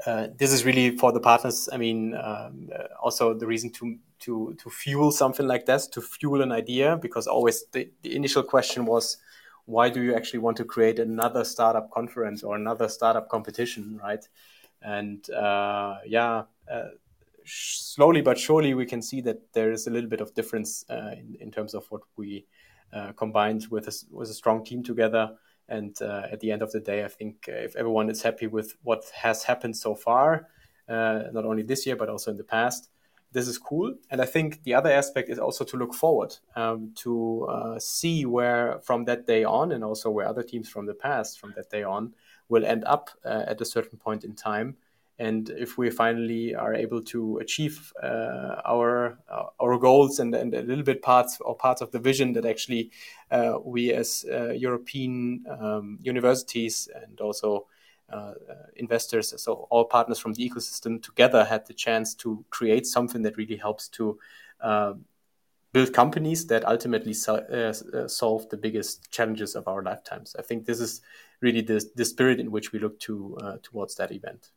uh, 0.06 0.28
this 0.38 0.54
is 0.54 0.64
really 0.64 0.96
for 0.96 1.12
the 1.12 1.20
partners. 1.20 1.68
I 1.74 1.78
mean, 1.78 2.14
um, 2.14 2.70
uh, 2.74 2.84
also 3.02 3.34
the 3.34 3.48
reason 3.48 3.72
to 3.72 3.98
to 4.20 4.56
to 4.60 4.70
fuel 4.70 5.12
something 5.12 5.48
like 5.48 5.66
this, 5.66 5.88
to 5.88 6.02
fuel 6.02 6.42
an 6.44 6.52
idea, 6.52 6.98
because 6.98 7.26
always 7.28 7.66
the, 7.72 7.90
the 8.04 8.16
initial 8.16 8.44
question 8.44 8.86
was, 8.86 9.18
why 9.68 9.90
do 9.90 10.02
you 10.02 10.16
actually 10.16 10.40
want 10.40 10.58
to 10.58 10.66
create 10.66 10.98
another 10.98 11.44
startup 11.44 11.92
conference 11.92 12.42
or 12.42 12.56
another 12.56 12.88
startup 12.88 13.30
competition, 13.30 14.00
right? 14.02 14.26
And 14.82 15.30
uh, 15.30 15.98
yeah 16.06 16.44
uh, 16.72 16.90
slowly 17.46 18.22
but 18.22 18.38
surely 18.38 18.74
we 18.74 18.86
can 18.86 19.02
see 19.02 19.22
that 19.22 19.54
there 19.54 19.72
is 19.72 19.88
a 19.88 19.90
little 19.90 20.10
bit 20.10 20.22
of 20.22 20.34
difference 20.34 20.86
uh, 20.90 21.12
in, 21.14 21.36
in 21.40 21.52
terms 21.52 21.74
of 21.74 21.86
what 21.90 22.02
we 22.16 22.46
uh, 22.94 23.12
combined 23.14 23.68
with 23.70 23.88
a, 23.88 23.94
with 24.12 24.30
a 24.30 24.34
strong 24.34 24.64
team 24.64 24.84
together. 24.84 25.36
And 25.68 26.02
uh, 26.02 26.24
at 26.32 26.40
the 26.40 26.52
end 26.52 26.62
of 26.62 26.72
the 26.72 26.80
day, 26.80 27.04
I 27.04 27.10
think 27.10 27.50
uh, 27.50 27.52
if 27.52 27.76
everyone 27.76 28.10
is 28.10 28.22
happy 28.22 28.48
with 28.48 28.74
what 28.84 29.04
has 29.14 29.44
happened 29.44 29.76
so 29.76 29.96
far, 29.96 30.48
not 30.88 31.44
only 31.44 31.64
this 31.64 31.86
year 31.86 31.98
but 31.98 32.08
also 32.08 32.32
in 32.32 32.38
the 32.38 32.46
past, 32.46 32.90
this 33.32 33.48
is 33.48 33.58
cool. 33.58 33.96
And 34.10 34.22
I 34.22 34.26
think 34.26 34.64
the 34.64 34.74
other 34.74 34.92
aspect 34.92 35.30
is 35.30 35.40
also 35.40 35.64
to 35.66 35.78
look 35.78 35.94
forward 35.94 36.36
um, 36.56 36.92
to 36.98 37.46
uh, 37.46 37.80
see 37.80 38.26
where 38.26 38.80
from 38.84 39.06
that 39.06 39.28
day 39.28 39.44
on, 39.44 39.72
and 39.72 39.84
also 39.84 40.10
where 40.10 40.28
other 40.28 40.44
teams 40.44 40.70
from 40.70 40.86
the 40.86 40.94
past 40.94 41.40
from 41.40 41.54
that 41.56 41.70
day 41.70 41.84
on 41.84 42.14
will 42.50 42.66
end 42.66 42.84
up 42.86 43.10
uh, 43.26 43.44
at 43.48 43.62
a 43.62 43.66
certain 43.66 43.98
point 43.98 44.24
in 44.24 44.34
time 44.34 44.78
and 45.20 45.50
if 45.52 45.78
we 45.78 45.90
finally 45.90 46.54
are 46.54 46.74
able 46.74 47.02
to 47.02 47.38
achieve 47.38 47.92
uh, 48.04 48.62
our 48.66 49.18
uh, 49.30 49.46
our 49.60 49.78
goals 49.78 50.20
and, 50.20 50.34
and 50.36 50.54
a 50.54 50.62
little 50.62 50.84
bit 50.84 51.02
parts 51.02 51.40
or 51.42 51.56
parts 51.56 51.82
of 51.82 51.92
the 51.92 52.00
vision 52.00 52.34
that 52.34 52.46
actually 52.46 52.92
uh, 53.32 53.58
we 53.64 53.92
as 53.92 54.26
uh, 54.32 54.52
European 54.52 55.44
um, 55.60 55.98
universities 56.02 56.88
and 57.04 57.20
also 57.20 57.66
uh, 58.10 58.34
investors, 58.76 59.34
so 59.42 59.68
all 59.70 59.86
partners 59.86 60.20
from 60.20 60.34
the 60.34 60.50
ecosystem 60.50 61.02
together 61.02 61.44
had 61.44 61.66
the 61.68 61.74
chance 61.74 62.16
to 62.16 62.44
create 62.50 62.86
something 62.86 63.22
that 63.24 63.38
really 63.38 63.58
helps 63.58 63.88
to 63.90 64.18
um, 64.62 65.06
build 65.74 65.94
companies 65.94 66.48
that 66.48 66.66
ultimately 66.66 67.14
so, 67.14 67.36
uh, 67.36 67.98
uh, 67.98 68.08
solve 68.08 68.50
the 68.50 68.58
biggest 68.58 69.12
challenges 69.12 69.56
of 69.56 69.68
our 69.68 69.84
lifetimes. 69.84 70.36
I 70.40 70.42
think 70.42 70.66
this 70.66 70.80
is 70.80 71.02
really 71.42 71.62
the, 71.62 71.84
the 71.96 72.06
spirit 72.06 72.40
in 72.40 72.52
which 72.52 72.72
we 72.72 72.80
look 72.80 73.00
to 73.02 73.38
uh, 73.42 73.58
towards 73.62 73.96
that 73.96 74.12
event. 74.12 74.52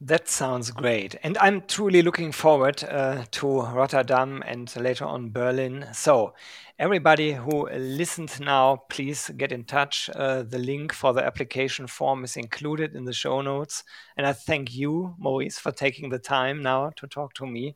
That 0.00 0.28
sounds 0.28 0.70
great. 0.70 1.14
And 1.22 1.38
I'm 1.38 1.62
truly 1.62 2.02
looking 2.02 2.30
forward 2.30 2.84
uh, 2.84 3.24
to 3.30 3.62
Rotterdam 3.62 4.42
and 4.46 4.74
later 4.76 5.06
on 5.06 5.30
Berlin. 5.30 5.86
So, 5.94 6.34
everybody 6.78 7.32
who 7.32 7.66
listened 7.70 8.38
now, 8.40 8.76
please 8.90 9.30
get 9.38 9.52
in 9.52 9.64
touch. 9.64 10.10
Uh, 10.14 10.42
the 10.42 10.58
link 10.58 10.92
for 10.92 11.14
the 11.14 11.24
application 11.24 11.86
form 11.86 12.24
is 12.24 12.36
included 12.36 12.94
in 12.94 13.06
the 13.06 13.14
show 13.14 13.40
notes. 13.40 13.84
And 14.18 14.26
I 14.26 14.34
thank 14.34 14.74
you, 14.74 15.14
Maurice, 15.18 15.58
for 15.58 15.72
taking 15.72 16.10
the 16.10 16.18
time 16.18 16.62
now 16.62 16.90
to 16.96 17.06
talk 17.06 17.32
to 17.34 17.46
me. 17.46 17.74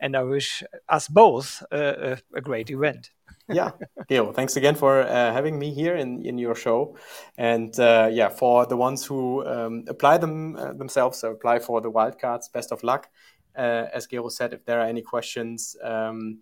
And 0.00 0.16
I 0.16 0.22
wish 0.22 0.62
us 0.88 1.06
both 1.06 1.62
uh, 1.70 1.76
a, 1.76 2.18
a 2.34 2.40
great 2.40 2.70
event 2.70 3.10
yeah, 3.48 3.70
Gero, 4.08 4.32
thanks 4.32 4.56
again 4.56 4.74
for 4.74 5.00
uh, 5.00 5.32
having 5.32 5.58
me 5.58 5.72
here 5.72 5.96
in, 5.96 6.24
in 6.24 6.38
your 6.38 6.54
show. 6.54 6.96
And 7.36 7.78
uh, 7.78 8.08
yeah, 8.12 8.28
for 8.28 8.66
the 8.66 8.76
ones 8.76 9.04
who 9.04 9.46
um, 9.46 9.84
apply 9.88 10.18
them 10.18 10.56
uh, 10.56 10.72
themselves, 10.72 11.18
so 11.18 11.32
apply 11.32 11.60
for 11.60 11.80
the 11.80 11.90
wildcards, 11.90 12.52
best 12.52 12.72
of 12.72 12.82
luck. 12.82 13.08
Uh, 13.56 13.86
as 13.92 14.06
Gero 14.06 14.28
said, 14.28 14.52
if 14.52 14.64
there 14.64 14.80
are 14.80 14.86
any 14.86 15.02
questions, 15.02 15.76
um, 15.82 16.40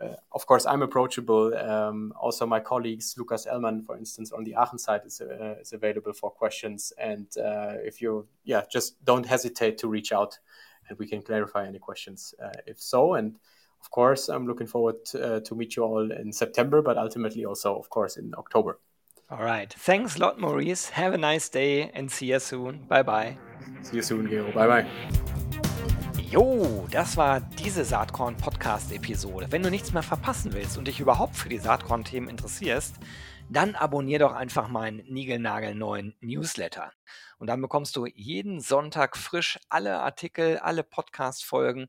uh, 0.00 0.14
of 0.32 0.46
course, 0.46 0.66
I'm 0.66 0.82
approachable. 0.82 1.54
Um, 1.56 2.12
also, 2.20 2.46
my 2.46 2.60
colleagues, 2.60 3.14
Lucas 3.16 3.46
Ellmann, 3.46 3.84
for 3.84 3.96
instance, 3.96 4.32
on 4.32 4.44
the 4.44 4.54
Aachen 4.54 4.78
side 4.78 5.00
is, 5.06 5.20
uh, 5.20 5.56
is 5.60 5.72
available 5.72 6.12
for 6.12 6.30
questions. 6.30 6.92
And 6.98 7.26
if 7.36 8.00
you, 8.00 8.26
yeah, 8.44 8.62
just 8.70 9.02
don't 9.04 9.26
hesitate 9.26 9.78
to 9.78 9.88
reach 9.88 10.12
out 10.12 10.38
and 10.88 10.98
we 10.98 11.06
can 11.06 11.22
clarify 11.22 11.66
any 11.66 11.78
questions 11.78 12.34
if 12.66 12.80
so. 12.80 13.14
And 13.14 13.38
of 13.88 13.92
course, 13.92 14.28
I'm 14.28 14.46
looking 14.46 14.66
forward 14.66 14.96
to, 15.06 15.36
uh, 15.36 15.40
to 15.40 15.54
meet 15.54 15.74
you 15.74 15.82
all 15.82 16.12
in 16.12 16.30
September, 16.30 16.82
but 16.82 16.98
ultimately 16.98 17.46
also, 17.46 17.74
of 17.74 17.88
course, 17.88 18.18
in 18.18 18.34
October. 18.36 18.78
All 19.30 19.42
right. 19.42 19.72
Thanks 19.72 20.16
a 20.16 20.18
lot, 20.18 20.38
Maurice. 20.38 20.90
Have 20.90 21.14
a 21.14 21.18
nice 21.18 21.48
day 21.48 21.90
and 21.94 22.10
see 22.10 22.26
you 22.26 22.38
soon. 22.38 22.84
Bye 22.86 23.02
bye. 23.02 23.38
See 23.82 23.96
you 23.96 24.02
soon, 24.02 24.28
Gero. 24.28 24.52
Bye 24.52 24.66
bye. 24.66 24.86
Jo, 26.30 26.86
das 26.90 27.16
war 27.16 27.40
diese 27.40 27.82
Saatkorn-Podcast-Episode. 27.84 29.46
Wenn 29.50 29.62
du 29.62 29.70
nichts 29.70 29.94
mehr 29.94 30.02
verpassen 30.02 30.52
willst 30.52 30.76
und 30.76 30.86
dich 30.86 31.00
überhaupt 31.00 31.36
für 31.36 31.48
die 31.48 31.56
Saatkorn-Themen 31.56 32.28
interessierst, 32.28 32.96
dann 33.48 33.74
abonnier 33.74 34.18
doch 34.18 34.34
einfach 34.34 34.68
meinen 34.68 35.02
niegelnagelneuen 35.08 36.14
Newsletter. 36.20 36.92
Und 37.38 37.46
dann 37.46 37.62
bekommst 37.62 37.96
du 37.96 38.04
jeden 38.04 38.60
Sonntag 38.60 39.16
frisch 39.16 39.58
alle 39.70 40.00
Artikel, 40.00 40.58
alle 40.58 40.82
Podcast-Folgen 40.82 41.88